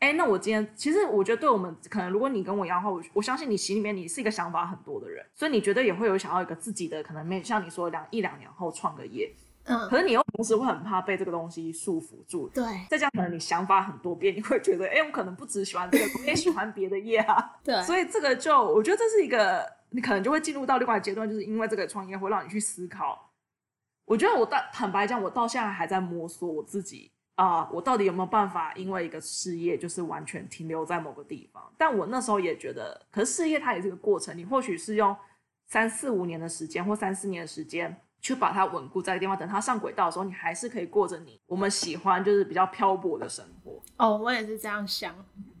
[0.00, 9.30] 哎，那我今天其实我觉得，对我们可能，如果你跟我一样的话，我我相信你心里面你是一个想法很多的人，所以你觉得也会有想要一个自己的可能，没像你说两一两年后创个业，
[9.64, 23.30] 嗯，可是你又同时会很怕被这个东西束缚住，对，再加上可能你想法很多变，你会觉得，哎，我可能不只喜欢这个，我也喜欢别的业啊，对， 所以这个就我觉得这是一个，你可能就会进入到另外阶段，就是因为这个创业会让你去思考，
[24.04, 27.10] 我觉得我到坦白讲，我到现在还在摸索我自己。
[27.36, 28.70] 啊，我到底有没有办法？
[28.74, 31.72] 因为一个事业就是完全停留在某个地方？
[31.78, 35.16] 但我那时候也觉得，可是事业它也是个过程，你或许是用
[35.66, 43.82] 三四五年的时间或三四年的时间去把它稳固在地方，等它上轨道的时候，你还是可以过着你我们喜欢就是比较漂泊的生活。
[43.96, 45.14] 哦，我也是这样想，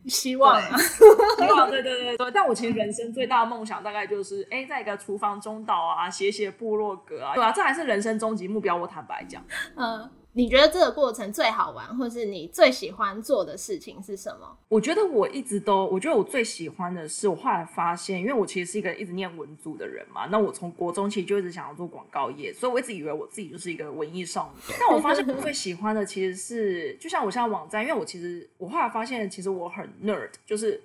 [0.06, 2.30] 希望，希望，对 对对对。
[2.32, 8.76] 但我其实人生最大的梦想大概就是，哎，在一个厨房中岛啊，写写部落格啊，对啊，这还是人生终极目标。
[8.76, 9.42] 我坦白讲，
[9.76, 10.10] 嗯。
[10.32, 14.56] 你觉得这个过程最好玩，或是你最喜欢做的事情是什么？
[14.68, 24.74] 我觉得我一直都，我觉得我最喜欢的是，我后来发现，因为我其实是一个一直念文组的人嘛，那我从国中其实就一直想要做广告业，所以我一直以为我自己就是一个文艺少女。
[24.78, 30.80] 但我发现我最喜欢的其实是，就像我现在网站，因为我其实我后来发现，其实我很 nerd，就是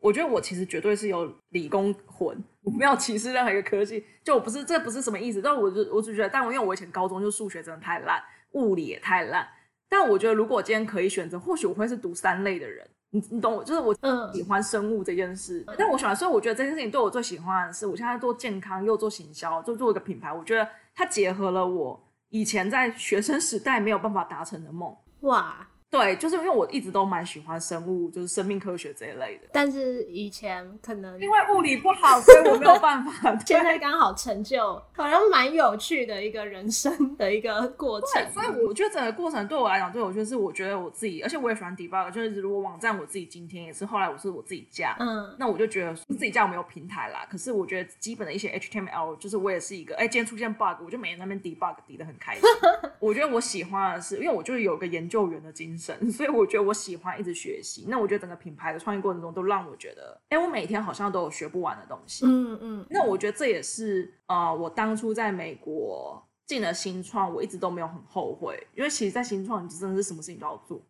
[0.00, 8.18] 我觉得我其实绝对是有理工魂，我没有歧视任何一个科技，就我不是这不是什么意思，但我就我只觉得，但我因为我以前高中就数学真的太烂。
[8.52, 9.46] 物理也太烂，
[9.88, 12.88] 但我觉得如果今天可以选择，或许我会是读三类的人。
[13.10, 24.94] 你你懂我，就是我嗯喜欢生物这件事，但我喜欢，所以我觉得这件事情对我最喜欢的是，我现在做健康又做行销，就做一个品牌，我觉得它结合了我以前在学生时代没有办法达成的梦。
[25.20, 25.66] 哇！
[25.90, 29.48] 对，就是因为我一直都蛮喜欢生物，就是生命科学这一类的。
[29.52, 33.36] 但是以前可能因为物理不好，所以我没有办法。
[33.46, 38.08] 现在刚好成就，好像蛮有趣的一个人生的一个过程。
[38.14, 52.42] 对，所以我觉得整个过程对我来讲，对我就是，我觉得我自己，而且我也喜欢 debug，就是如果网站我自己今天也是后来我是我自己架，嗯那我就觉得自己家我没有平台啦，可是我觉得基本的一些 HTML，就是我也是一个，哎、今天出现 bug，我就每天在那边 debug，抵的很开心。
[53.00, 55.77] 我觉得我喜欢的是，因为我就是有个研究员的精神，
[56.10, 57.86] 所以我觉得我喜欢一直学习。
[57.88, 62.26] 那我觉得整个品牌的创业过程中，都让我觉得，哎、我每天好像都有学不完的东西。
[62.26, 70.80] 嗯嗯，那我觉得这也是呃，我当初在美国进了新创，我一直都没有很后悔，因为其实，在新创你真的是什么事情都要做。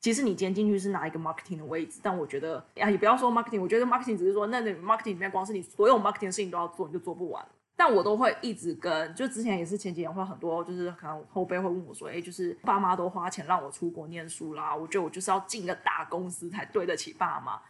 [0.00, 7.42] 其实你今天进去是拿一个 marketing 的位置，但我觉得呀，也不要说 marketing，我觉得 marketing 只是说，那你 marketing 里面光是你所有 marketing 的事情都要做，你就做不完。
[7.76, 17.60] 但我都会一直跟，就之前也是前几年会很多，就是可能后辈会问我说，哎、就是爸妈都花钱让我出国念书啦，我觉得我就是要进个大公司才对得起爸妈。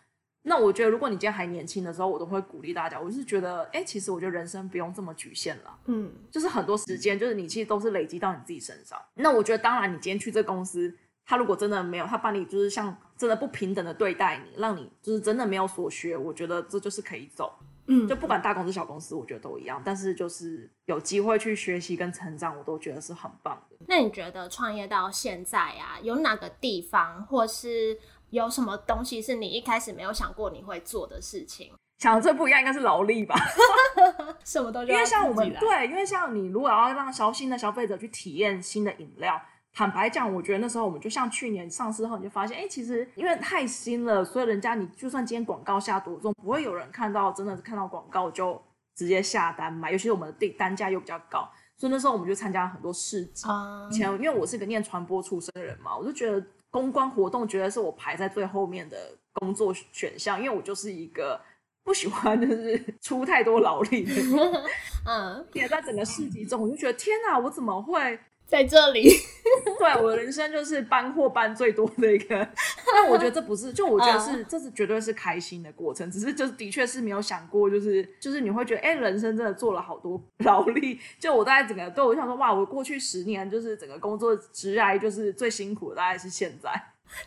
[0.47, 3.01] 那我觉得，如果你今天还年轻的时候，我都会鼓励大家。
[3.01, 9.01] 我就是觉得，哎、其实我觉得人生不用这么局限了，嗯就是很多时间，就是你其实都是累积到你自己身上。
[9.15, 17.51] 那我觉得，当然，你今天去这公司，他如果真的没有，他把你就是像真的不平等的对待你，让你就是真的没有所学，我觉得这就是可以走。
[17.87, 19.83] 嗯，就不管大公司小公司，我觉得都一样。
[19.85, 23.77] 但是就是有机会去学习跟成长，我都觉得是很棒的。
[23.87, 27.99] 那你觉得创业到现在啊，有哪个地方，或是
[28.31, 31.73] 有什么东西是你一开始没有想过你会做的事情？
[31.99, 33.37] 想的最不一样应该是劳力吧。
[34.45, 39.41] 什么都因为像我们对，对，因为像你如果要让消新的消费者去体验新的饮料，
[39.75, 48.63] 坦白讲，我觉得那时候我们就像去年上市后，你就发现，哎、其实因为太新了，所以人家你就算今天广告下多重，不会有人看到真的是看到广告就
[48.95, 53.49] 直接下单买，尤其是我们的订单价又比较高，所以那时候我们就参加了很多市集。
[53.91, 58.97] 前因为我是个念传播出身的人嘛，我就觉得公关活动觉得是我排在最后面的
[59.33, 61.41] 工作选项，因为我就是一个
[61.83, 64.13] 不喜欢就是 出太多劳力的。
[65.05, 68.17] 嗯，也在整个市集中，我就觉得天哪，我怎么会？
[68.55, 69.03] 在这里，
[69.81, 72.49] 对我的人生就是搬货搬最多的一个，
[72.95, 81.01] 但我觉得这不是，就我觉得是，这是绝对是开心的过程，只是就是的确是没有想过，就是就是你会觉得，哎、人生真的做了好多劳力。
[81.19, 86.71] 就我大概整个对我想说，哇，我过去十年就是整个工作职涯就是最辛苦的，大概是现在。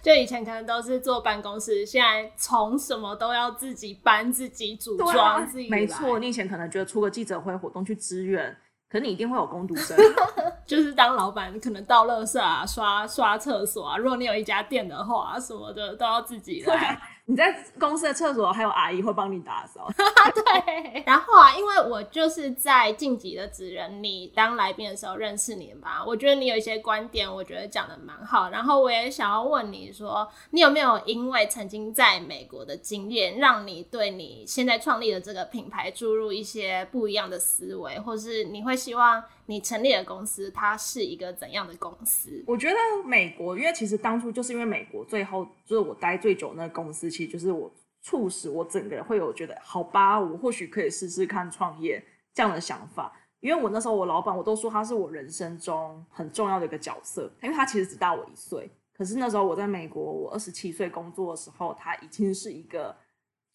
[0.01, 8.57] 就以前可能都是坐办公室，现在从什么都要自己搬、自己组装、自己来没错，，你以前可能觉得出个记者会活动去支援，
[8.89, 9.97] 可你一定会有工读生。
[10.65, 16.99] 就是当老板可能倒垃圾啊、刷刷厕所啊，如果你有一家店的话，什么的都要自己来。
[17.29, 19.91] 你在公司的厕所还有阿姨会帮你打扫。
[20.33, 28.49] 对，然后啊，因为我就是在晋级的职人，你当来宾的时候认识你吧，我觉得你有一些观点，我觉得讲的蛮好。
[28.49, 42.43] 然后我也想要问你说，你有没有因为曾经在美国的经验，让你对你现在创立的这个品牌注入一些不一样的思维，或是你会希望你成立的公司它是一个怎样的公司？
[42.45, 53.11] 我觉得美国，因为其实当初就是因为美国最后就是我待最久那个公司，其实就是我促使我整个人会有觉得，好吧，我或许可以试试看创业这样的想法。
[53.39, 58.69] 因为我那时候我老板我都说他是我人生中很重要的一个角色，因为他其实只大我一岁。
[58.93, 62.93] 可是那时候我在美国，我二十七岁工作的时候，他已经是一个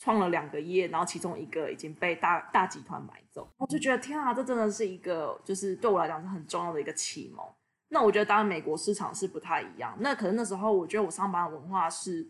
[0.03, 7.47] 创了两个业，然后其中一个已经被大大集团买走，我就觉得天啊，这真的是一个就是对我来讲是很重要的一个启蒙。
[7.89, 12.29] 那我觉得当然美国市场是不太一样，那可能那时候我觉得我上班的文化是，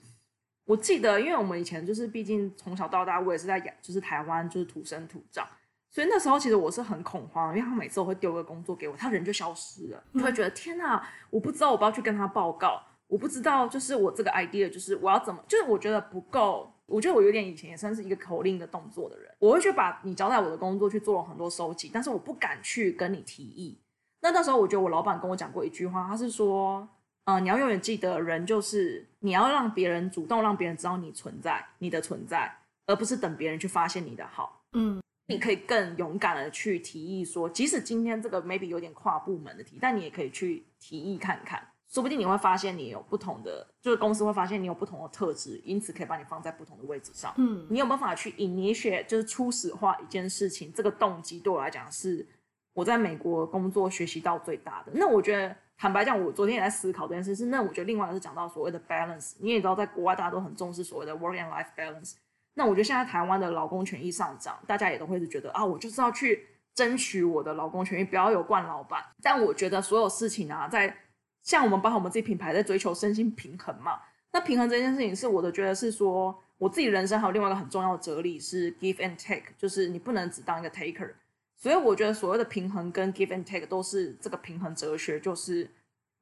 [0.66, 5.48] 我记得因为我们以前就是毕竟从小到大我也是在亚就是台湾就是土生土长，
[5.88, 16.70] 所以那时候其实我是很恐慌，因为他每次都会丢个工作给我，他人就消失了，你会觉得天哪，我不知道我不要去跟他报告，我不知道就是我这个 idea 就是我要怎么，就是我觉得不够。
[16.86, 23.78] 我觉得我有点以前也算是一个口令的动作的人，我会去把你交代我的工作去做了很多收集，但是我不敢去跟你提议。
[24.20, 26.88] 那那时候我觉得我老板跟我讲过一句话，他是说，
[27.24, 32.56] 呃，你要永远记得，人就是你要让别人主动让别人知道你存在，你的存在，
[32.86, 34.62] 而不是等别人去发现你的好。
[34.72, 47.34] 嗯，你可以更勇敢的去提议说，即使今天这个 maybe 有点跨部门的题，但你也可以去提议看看，说不定你会发现你有不同的，就是公司会发现你有不同的特质，因此可以把你放在不同的位置上。
[47.36, 52.26] 嗯你有办法去 initiate，就是初始化一件事情，这个动机对我来讲是
[52.72, 54.92] 我在美国工作学习到最大的。
[54.94, 62.14] 那我觉得坦白讲，我昨天也在思考这件事，是那我觉得另外是讲到所谓的 balance，你也知道，在国外大家都很重视所谓的 work and life balance。
[62.54, 69.04] 那我觉得现在台湾的劳工权益上涨，大家也都会是觉得啊，我就是要去争取我的劳工权益，不要有惯老板。
[69.22, 70.96] 但我觉得所有事情啊，在
[71.42, 74.00] 像我们包括我们自己品牌在追求身心平衡嘛，
[74.32, 81.12] 那平衡这件事情是我的觉得是说，我自己人生还有另外一个很重要的哲理是 give and take，就是你不能只当一个 taker。
[81.56, 85.70] 所以我觉得所谓的平衡跟 give and take 都是这个平衡哲学，就是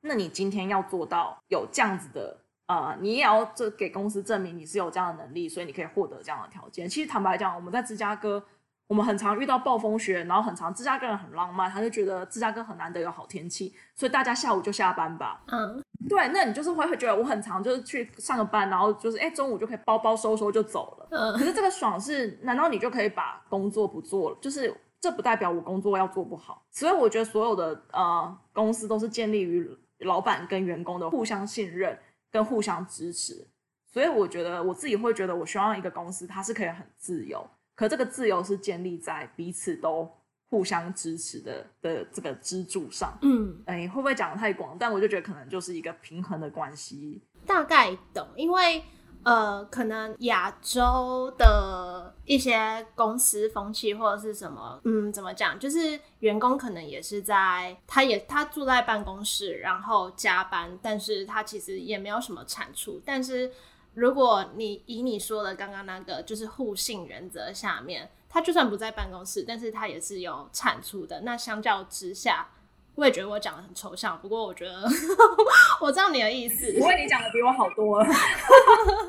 [0.03, 6.89] 那你今天要做到有这样子的，呃，你也要这给公司证明你是有这样的能力，所以你可以获得这样的条件。
[6.89, 8.43] 其实坦白讲，我们在芝加哥，
[8.91, 15.41] 我们很常遇到暴风雪，然后很常芝加哥人很浪漫，他就觉得芝加哥很难得有好天气，所以大家下午就下班吧。
[15.47, 21.07] 嗯，对，那你就是会会觉得我很常就是去上个班，然后就是哎中午就可以包包收收就走了。
[21.13, 24.39] 嗯，可是这个爽是，难道你就可以把工作不做了？
[24.41, 24.77] 就是。
[25.03, 29.67] 这不代表我工作要做不好，所以我觉得所有的呃公司都是建立于
[30.01, 31.99] 老板跟员工的互相信任
[32.31, 33.49] 跟互相支持，
[33.87, 37.49] 所以我觉得我自己会觉得我希望一个公司它是可以很自由，
[37.81, 40.07] 可这个自由是建立在彼此都
[40.51, 43.17] 互相支持的的这个支柱上。
[43.23, 44.77] 嗯，哎，会不会讲的太广？
[44.79, 47.23] 但我就觉得可能就是一个平衡的关系。
[47.47, 48.85] 大概懂，因为。
[49.23, 55.59] 呃，可能亚洲的一些公司风气或者是什么，嗯，怎么讲？
[55.59, 62.99] 就是员工可能也是在，他也他住在办公室，然后加班，但是他其实也没有什么产出。
[63.05, 63.53] 但是
[63.95, 71.21] 如果你以你说的刚刚那个，就是互信原则下面，他就算不在办公室，但是他也是有产出的。
[71.23, 72.49] 那相较之下。
[72.97, 74.83] 我也觉得我讲的很抽象，不过我觉得
[75.81, 76.71] 我知道你的意思。
[76.75, 78.07] 不过，你讲的比我好多了。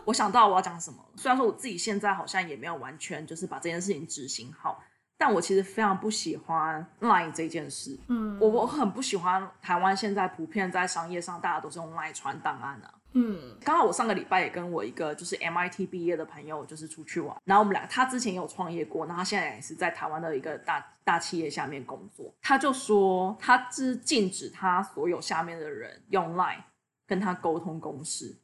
[0.06, 4.82] 我想到我要讲什么，虽然说我自己现在好像也没有完全就是把这件事情执行好，
[5.18, 8.00] 但我其实非常不喜欢 Line 这件事。
[8.08, 12.94] 嗯，我我很不喜欢台湾现在普遍在商业上大家都是用 Line 传档案啊。
[13.14, 22.34] 嗯，刚好我上个礼拜也跟我一个就是 MIT 毕业的朋友就是出去玩，然后我们俩他之前有创业过，然后他现在也是在台湾的一个大大企业下面工作。
[22.42, 26.64] 他就说他是禁止他所有下面的人用 Line
[27.06, 28.36] 跟他沟通公事，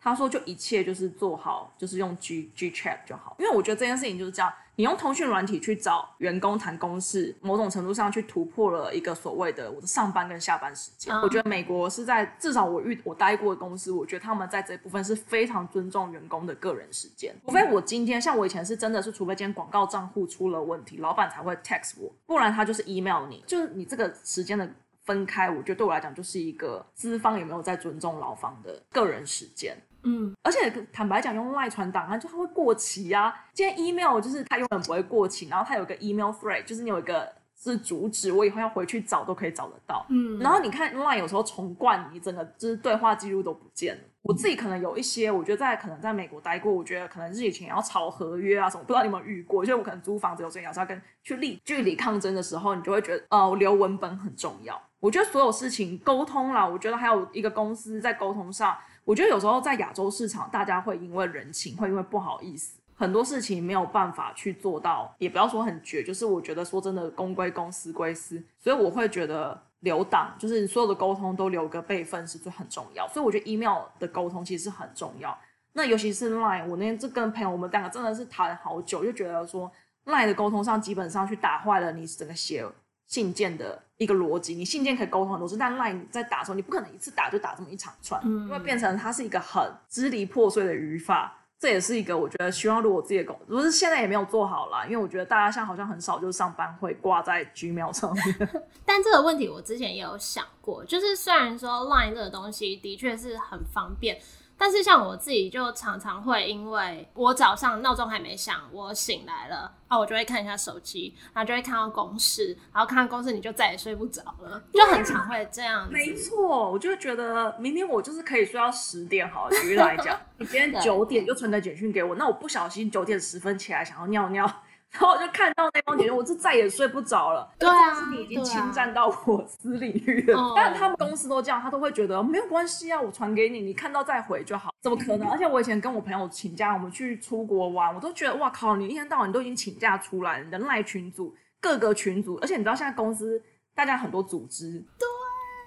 [0.00, 4.52] 他说就一切就是做好，就是用 G G Chat 就好，因为我觉得这件事情就是这样。
[4.76, 11.14] 你用通讯软体去找员工谈公事，某种程度上去突破了一个所谓的我的上班跟下班时间。
[11.20, 17.34] 我觉得美国是在至少我遇我待过的公司，我觉得他们在这部分是非常尊重员工的个人时间。
[17.44, 23.44] 除非我今天像我以前是真的是，除非今天广告账户出了问题，老板才会 text 我，不然他就是 email 你。
[23.46, 24.68] 就是你这个时间的
[25.04, 29.76] 分开，我觉得对我来讲就是一个资方有没有在尊重劳方的个人时间。
[30.04, 33.34] 嗯，而且坦白讲，用外传档案就它会过期啊。
[33.52, 40.04] 今天 email 就是它永远不会过期，然后它有个 email thread，就是你有一个是主旨，我以后要回去找都可以找得到。
[40.10, 44.02] 嗯，然后你看 line 有时候重灌，你整个就是对话记录都不见了。
[44.22, 49.64] 我自己可能有一些，我觉得在可能在美国待过，我觉得可能是以前要炒合约啊什么，不知道你有没有遇过？
[49.64, 54.80] 就我可能租房子有时候要跟去立据理抗争的时候，你就会觉得呃留文本很重要。
[54.98, 58.76] 我觉得所有事情沟通啦，我觉得还有一个公司在沟通上。
[59.04, 73.06] 我觉得有时候在亚洲市场，大家会因为人情，会因为不好意思，很多事情没有办法去做到，也不要说很绝，就是我觉得说真的，公归公，私归私，所以我会觉得留档，就是所有的沟通都留个备份是最很重要。
[73.08, 75.36] 所以我觉得 email 的沟通其实是很重要。
[75.74, 79.70] 那尤其是 line，我那天就跟朋友我们两个真的是谈好久，就觉得说
[80.06, 82.64] line 的沟通上基本上去打坏了你整个写。
[83.06, 91.40] 信件的一个逻辑，你信件可以沟通很多次，但 line 在打的时候，你不可能一次打就打这么一长串，因为变成它是一个很支离破碎的语法。
[91.56, 98.50] 这也是一个我觉得希望，如果自己的工，不是现在也没有做好啦，因为我觉得大家现在好像很少就是上班会挂在 Gmail 上面。
[98.84, 104.18] 但这个问题我之前也有想过，就是虽然说 line 这个东西的确是很方便。
[104.56, 115.92] 但是像我自己就常常会，因为我早上闹钟还没响，我醒来了啊，我就会看一下手机，然后就会看到公式，然后看到公式你就再也睡不着了， 就很常会这样子。
[115.92, 124.62] 没错，我就觉得明明我就是可以睡到十点，好，举例来讲，你今天九点就传个简讯给我，那我不小心九点十分起来想要尿尿。
[124.94, 127.50] 然后我就看到那帮姐姐， 我就再也睡不着了。
[127.58, 130.52] 对啊，是你已经侵占到我私领域了。
[130.54, 134.70] 但他们公司都这样，他都会觉得没有关系啊，我传给你，你看到再回就好。
[134.80, 135.28] 怎么可能？
[135.28, 143.42] 而且我以前跟我朋友请假，我们去出国玩，我都觉得哇靠，你一天到晚都已经请假出来，人来群组各个群组，而且你知道现在公司
[143.74, 144.78] 大家很多组织。
[144.98, 145.08] 对。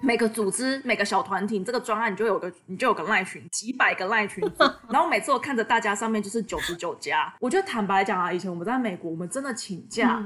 [0.00, 4.64] 每个组织、每个小团体，这个专案你就有个，你就有个赖群，几百个赖群组。
[4.88, 10.22] 然后每次我看着大家上面就是九十九家，我觉得坦白讲啊，以前我们在美国，我们真的请假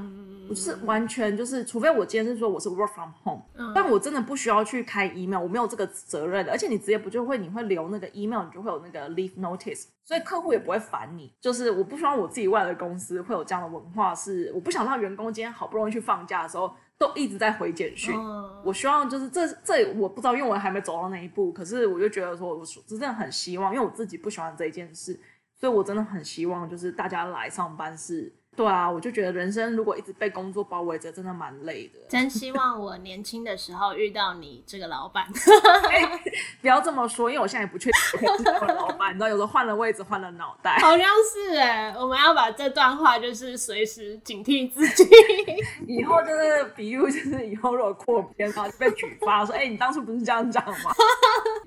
[0.49, 6.51] 我就是完全就是，除非我今天是说我是 work from home，、嗯但我真的不需要去开 email，我没有这个责任的。
[6.51, 11.33] 而且你直接不就会，你会留那个 email，你就会有那个 leave notice，所以客户也不会烦你。
[11.41, 18.15] 就是我不希望我自己未来的公司会有这样的文化，是我不想让员工今天好不容易去放假的时候，都一直在回简讯。
[18.15, 21.51] 嗯我希望就是这这我不知道，因为我还没走到那一步。
[21.51, 25.19] 可是我就觉得说，我真的很希望，因为我自己不喜欢这一件事，
[25.53, 31.99] 所以我真的很希望就是大家来上班是，对啊，我就觉得人生如果一直被工作包围着，真的蛮累的。
[32.09, 35.27] 真希望我年轻的时候遇到你这个老板。
[36.61, 40.77] 不要这么说，因为我现在也不确定我可以是我的老板，你知道，有时候换了位置，换了脑袋。
[40.81, 45.03] 好像是哎，我们要把这段话就是随时警惕自己。
[45.87, 50.93] 以后就是，比如就是以后如果扩编，然后就被举发说，哎、你当初不是这样讲吗？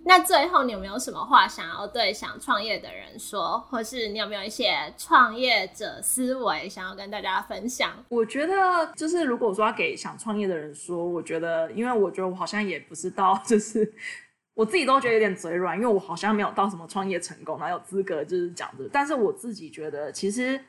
[0.05, 7.91] 那最后你有没有什么话想要对想创业的人说，或是你有没有一些创业者思维想要跟大家分享？
[8.11, 13.91] 我觉得就是，如果说要给想创业的人说，我觉得，因为我觉得我好像也不是到，就是
[14.53, 18.91] 我自己都觉得有点嘴软，因为我好像没有到什么创业成功，哪有资格就是讲这个。
[18.93, 20.61] 但是我自己觉得，其实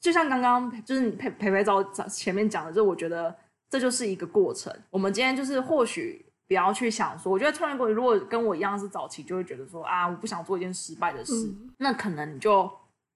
[0.00, 3.32] 就像刚刚就是你培培培早前面讲的，就我觉得
[3.70, 4.76] 这就是一个过程。
[4.90, 12.68] 我们今天就是或许不要去想说，我觉得创业过程如果跟我一样是早期，就会觉得说啊，我不想做一件失败的事，嗯那可能你就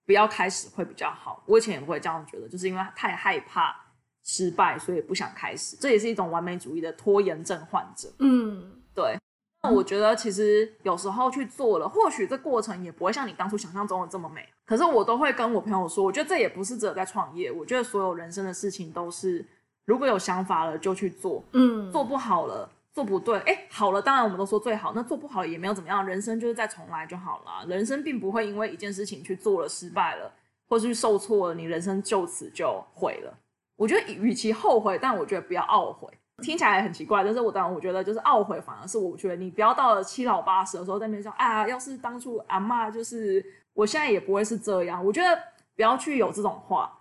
[0.09, 1.42] 不要开始会比较好。
[1.44, 3.76] 我以前也会这样觉得，就是因为太害怕
[4.24, 5.76] 失败，所以不想开始。
[5.76, 8.09] 这也是一种完美主义的拖延症患者。
[8.20, 9.18] 嗯，对，
[9.62, 14.48] 那我觉得其实有时候去做了，或许这过程也不会像你当初想象中的这么美。
[14.64, 19.46] 可是我都会跟我朋友说，我觉得这也不是只有在创业，我觉得所有人生的事情都是，
[19.84, 22.70] 如果有想法了就去做，嗯，做不好了。
[22.99, 27.64] 做不对，哎，好了，当然我们都说最好，那做不好也没有怎么样，人生就是再重来就好了。
[27.68, 30.28] 人生并不会因为一件事情去做了失败了，
[30.68, 33.32] 或是受挫了，你人生就此就毁了。
[33.76, 36.09] 我觉得与其后悔，但我觉得不要懊悔。
[36.42, 43.40] 听起来很奇怪，但是我当然我觉得就是懊悔，反而是我觉得你不要到了七老八十的时候在那边说啊，要是当初阿嬷就是
[43.74, 45.05] 我现在也不会是这样。
[45.05, 45.40] 我觉得
[45.76, 46.92] 不要去有这种话。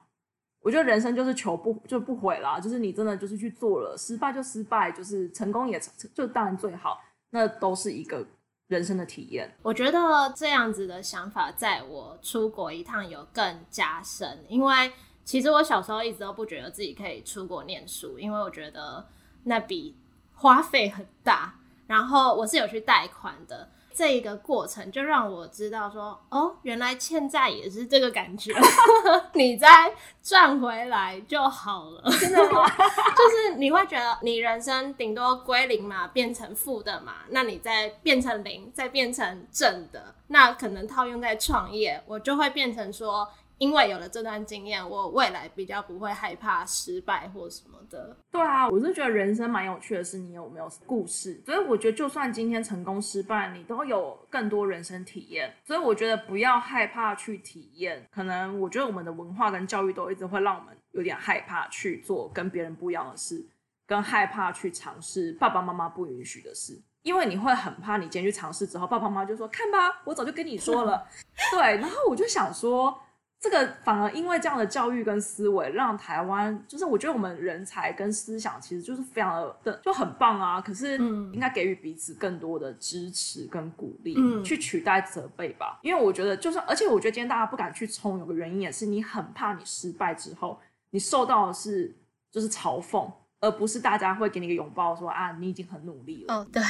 [0.68, 5.82] 我觉得人生就是求不就不悔啦，就是你真的就是去做了，失败就失败，就是成功也
[6.14, 8.28] 就当然最好，那都是一个
[8.68, 9.50] 人生的体验。
[9.62, 9.98] 我觉得
[10.36, 14.92] 这样子的想法，在我出国一趟有更加深，因为
[15.24, 19.08] 其实我小时候一直都不觉得自己可以出国念书，因为我觉得
[19.46, 19.96] 那笔
[20.34, 21.56] 花费很大，
[21.88, 23.70] 然后我是有去贷款的。
[23.98, 28.54] 这一个过程就让我知道说，哦，原来欠债也是这个感觉，
[29.34, 29.92] 你再
[30.22, 32.04] 赚回来就好了。
[32.20, 32.70] 真的吗？
[33.18, 43.28] 就是你会觉得你人生顶多归零嘛，变成负的嘛，那你再变成零，再变成正的，那可能套用在创业，我就会变成说，
[43.58, 48.16] 因为有了这段经验，我未来比较不会害怕失败或什么的。
[48.32, 51.42] 对啊，我是觉得人生蛮有趣的是，你有没有故事？
[51.46, 55.54] 所以我觉得，就算今天成功失败，你都有更多人生体验。
[55.66, 58.08] 所以我觉得不要害怕去体验。
[58.12, 63.44] 可能我觉得我们的文化跟教育都一直会让我们有点害怕去做跟别人不一样的事，
[63.88, 66.80] 跟害怕去尝试爸爸妈妈不允许的事。
[67.04, 71.08] 因为你会很怕，你今天去尝试之后，爸爸妈妈就说：“看吧，我早就跟你说了。”
[71.52, 72.94] 对，然后我就想说，
[73.40, 80.60] 这个反而因为这样的教育跟思维，让台湾就是我觉得我们人才跟思想其实就是非常的的就很棒啊。
[80.60, 85.80] 可是嗯应该给予彼此更多的支持跟鼓励，嗯去取代责备吧。
[85.84, 90.60] 因为我觉得，就算而且我觉得今天大家不敢去冲，有个原因也是你很怕你失败之后，
[90.90, 91.96] 你受到的是
[92.32, 93.08] 就是嘲讽，
[93.40, 96.34] 而不是大家会给你一个拥抱说啊，你已经很努力了。
[96.34, 96.62] 哦，对，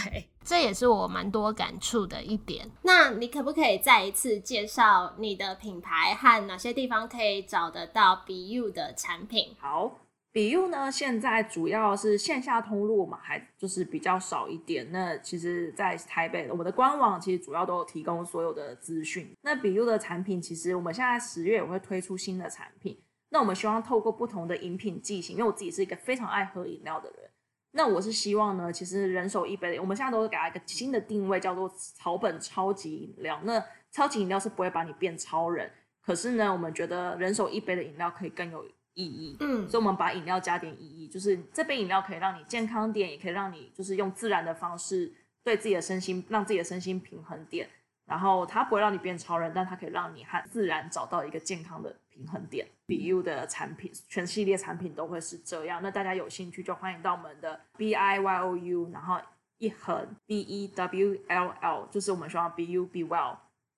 [0.43, 2.69] 这也是我蛮多感触的一点。
[2.83, 9.55] 那你可不可以再一次介绍你的品牌和哪些地方可以找得到 BU 的产品？
[9.59, 9.99] 好，
[10.33, 14.91] 比 u 呢，现在主要是线下通路嘛，还就是比较少一点。
[14.91, 19.33] 那其实，在台北，我们的官网其实主要都有提供所有的资讯。
[19.41, 22.99] 那比 u 的产品，其实我们现在十月也会推出新的产品。
[23.29, 27.29] 那我们希望透过不同的饮品剂型，因为我自己是一个非常爱喝饮料的人。
[27.71, 33.39] 那我是希望呢，其实人手一杯，我们现在都是给它一个新的定位，叫做草本超级饮料。
[33.43, 35.69] 那超级饮料是不会把你变超人，
[36.01, 39.37] 可是呢，我们觉得人手一杯的饮料可以更有意义。
[39.41, 45.13] 嗯所以我们把饮料加点意义，就是这杯饮料可以让你健康点，也可以让你就是用自然的方式
[45.43, 47.69] 对自己的身心，让自己的身心平衡点。
[48.05, 52.67] 然后它不会让你变超人，但它可以让你和自然找到一个健康的平衡点。
[52.87, 55.79] 比 U 的产品，全系列产品都会是这样。
[55.83, 59.19] 那大家有兴趣就欢迎到我们的 B I Y O U，然后
[59.57, 63.37] 一横 B E W L L，就是我们希望 B U Be Well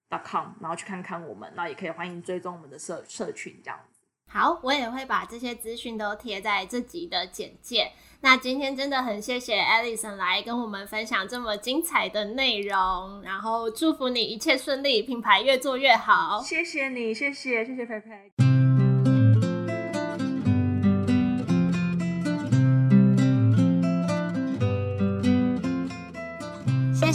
[0.09, 1.51] dot com，然后去看看我们。
[1.55, 3.79] 那也可以欢迎追踪我们的社社群这样。
[4.31, 7.91] 好，我也会把这些资讯都贴在这集的简介。
[8.21, 16.41] 那今天真的很谢谢 Alison 来跟我们分享这么精彩的内容，然后祝福你一切顺利，品牌越做越好。
[16.43, 18.58] 谢谢你，谢谢，谢谢佩佩。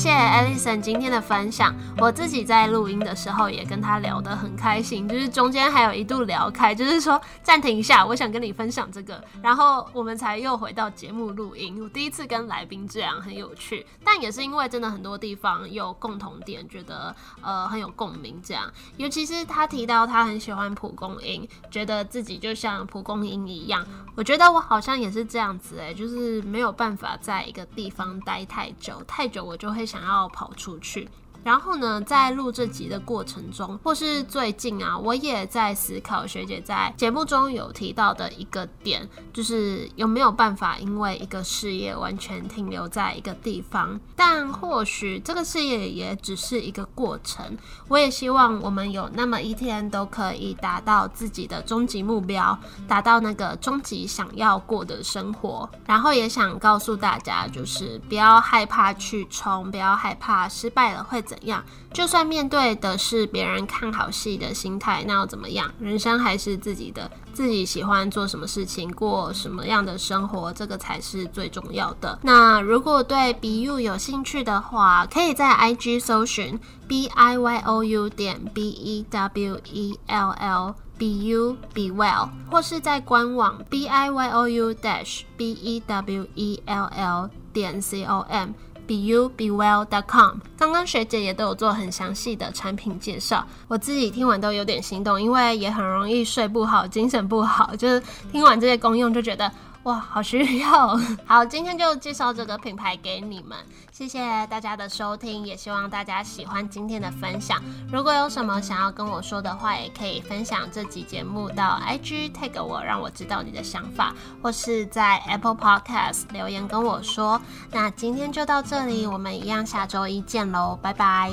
[0.05, 11.83] 谢谢 Alison 今天的分享，我自己在录音的时候也跟他聊得很开心，就是中间还有一度聊开，就是说暂停一下，我想跟你分享这个，然后我们才又回到节目录音。
[11.83, 18.39] 我第一次跟来宾这样很有趣，但也是因为真的很多地方有共同点，觉得呃很有共鸣。
[18.45, 23.83] 这样，尤其是他提到他很喜欢蒲公英，觉得自己就像蒲公英一样，
[24.15, 29.89] 我觉得我好像也是这样子哎，就是没有办法在一个地方待太久，太久我就会。
[29.95, 31.09] 想要跑出去。
[31.45, 44.01] 然后呢，在录这集的过程中，或是最近啊，我也在思考学姐在节目中有提到的一个点，就是有没有办法因为一个事业完全停留在一个地方？
[44.17, 47.59] 但或许这个事业也只是一个过程。
[47.89, 55.69] 我也希望我们有那么一天都可以达到自己的终极目标，达到那个终极想要过的生活。
[55.85, 61.34] 然后也想告诉大家，就是不要害怕去冲，不要害怕失败了会怎。
[61.35, 61.65] 怎样？
[61.93, 65.73] 就算面对的是别人看好戏的心态，那又怎么样？
[65.81, 72.19] 人生还是自己的，自己喜欢做什么事情，过什么样的生活，这个才是最重要的。
[72.23, 79.61] 那如果对 B U 有兴趣的话，可以在 I G 搜寻 B I Y O U 点 B E W
[79.73, 85.81] E L L B U Be Well，或是在官网 B I Y O U dash B E
[85.81, 88.51] W E L L 点 C O M。
[88.87, 99.51] Be you be well dot com，刚刚学姐也都有做很详细的产品介绍，我自己听完都有点心动，因为也很容易睡不好，精神不好，就是听完这些功用就觉得。
[99.85, 100.99] 哇，好需要！
[101.27, 103.59] 好，今天就介绍这个品牌给你们，
[103.93, 107.63] 谢谢大家的收听，也希望大家喜欢今天的分享。
[107.93, 117.41] 如果有什么想要跟我说的话，也可以分享这集节目到 IG tag 我，让我知道你的想法，或是在 Apple Podcast 留言跟我说。
[117.71, 121.31] 那今天就到这里，我们一样下周一见喽，拜拜。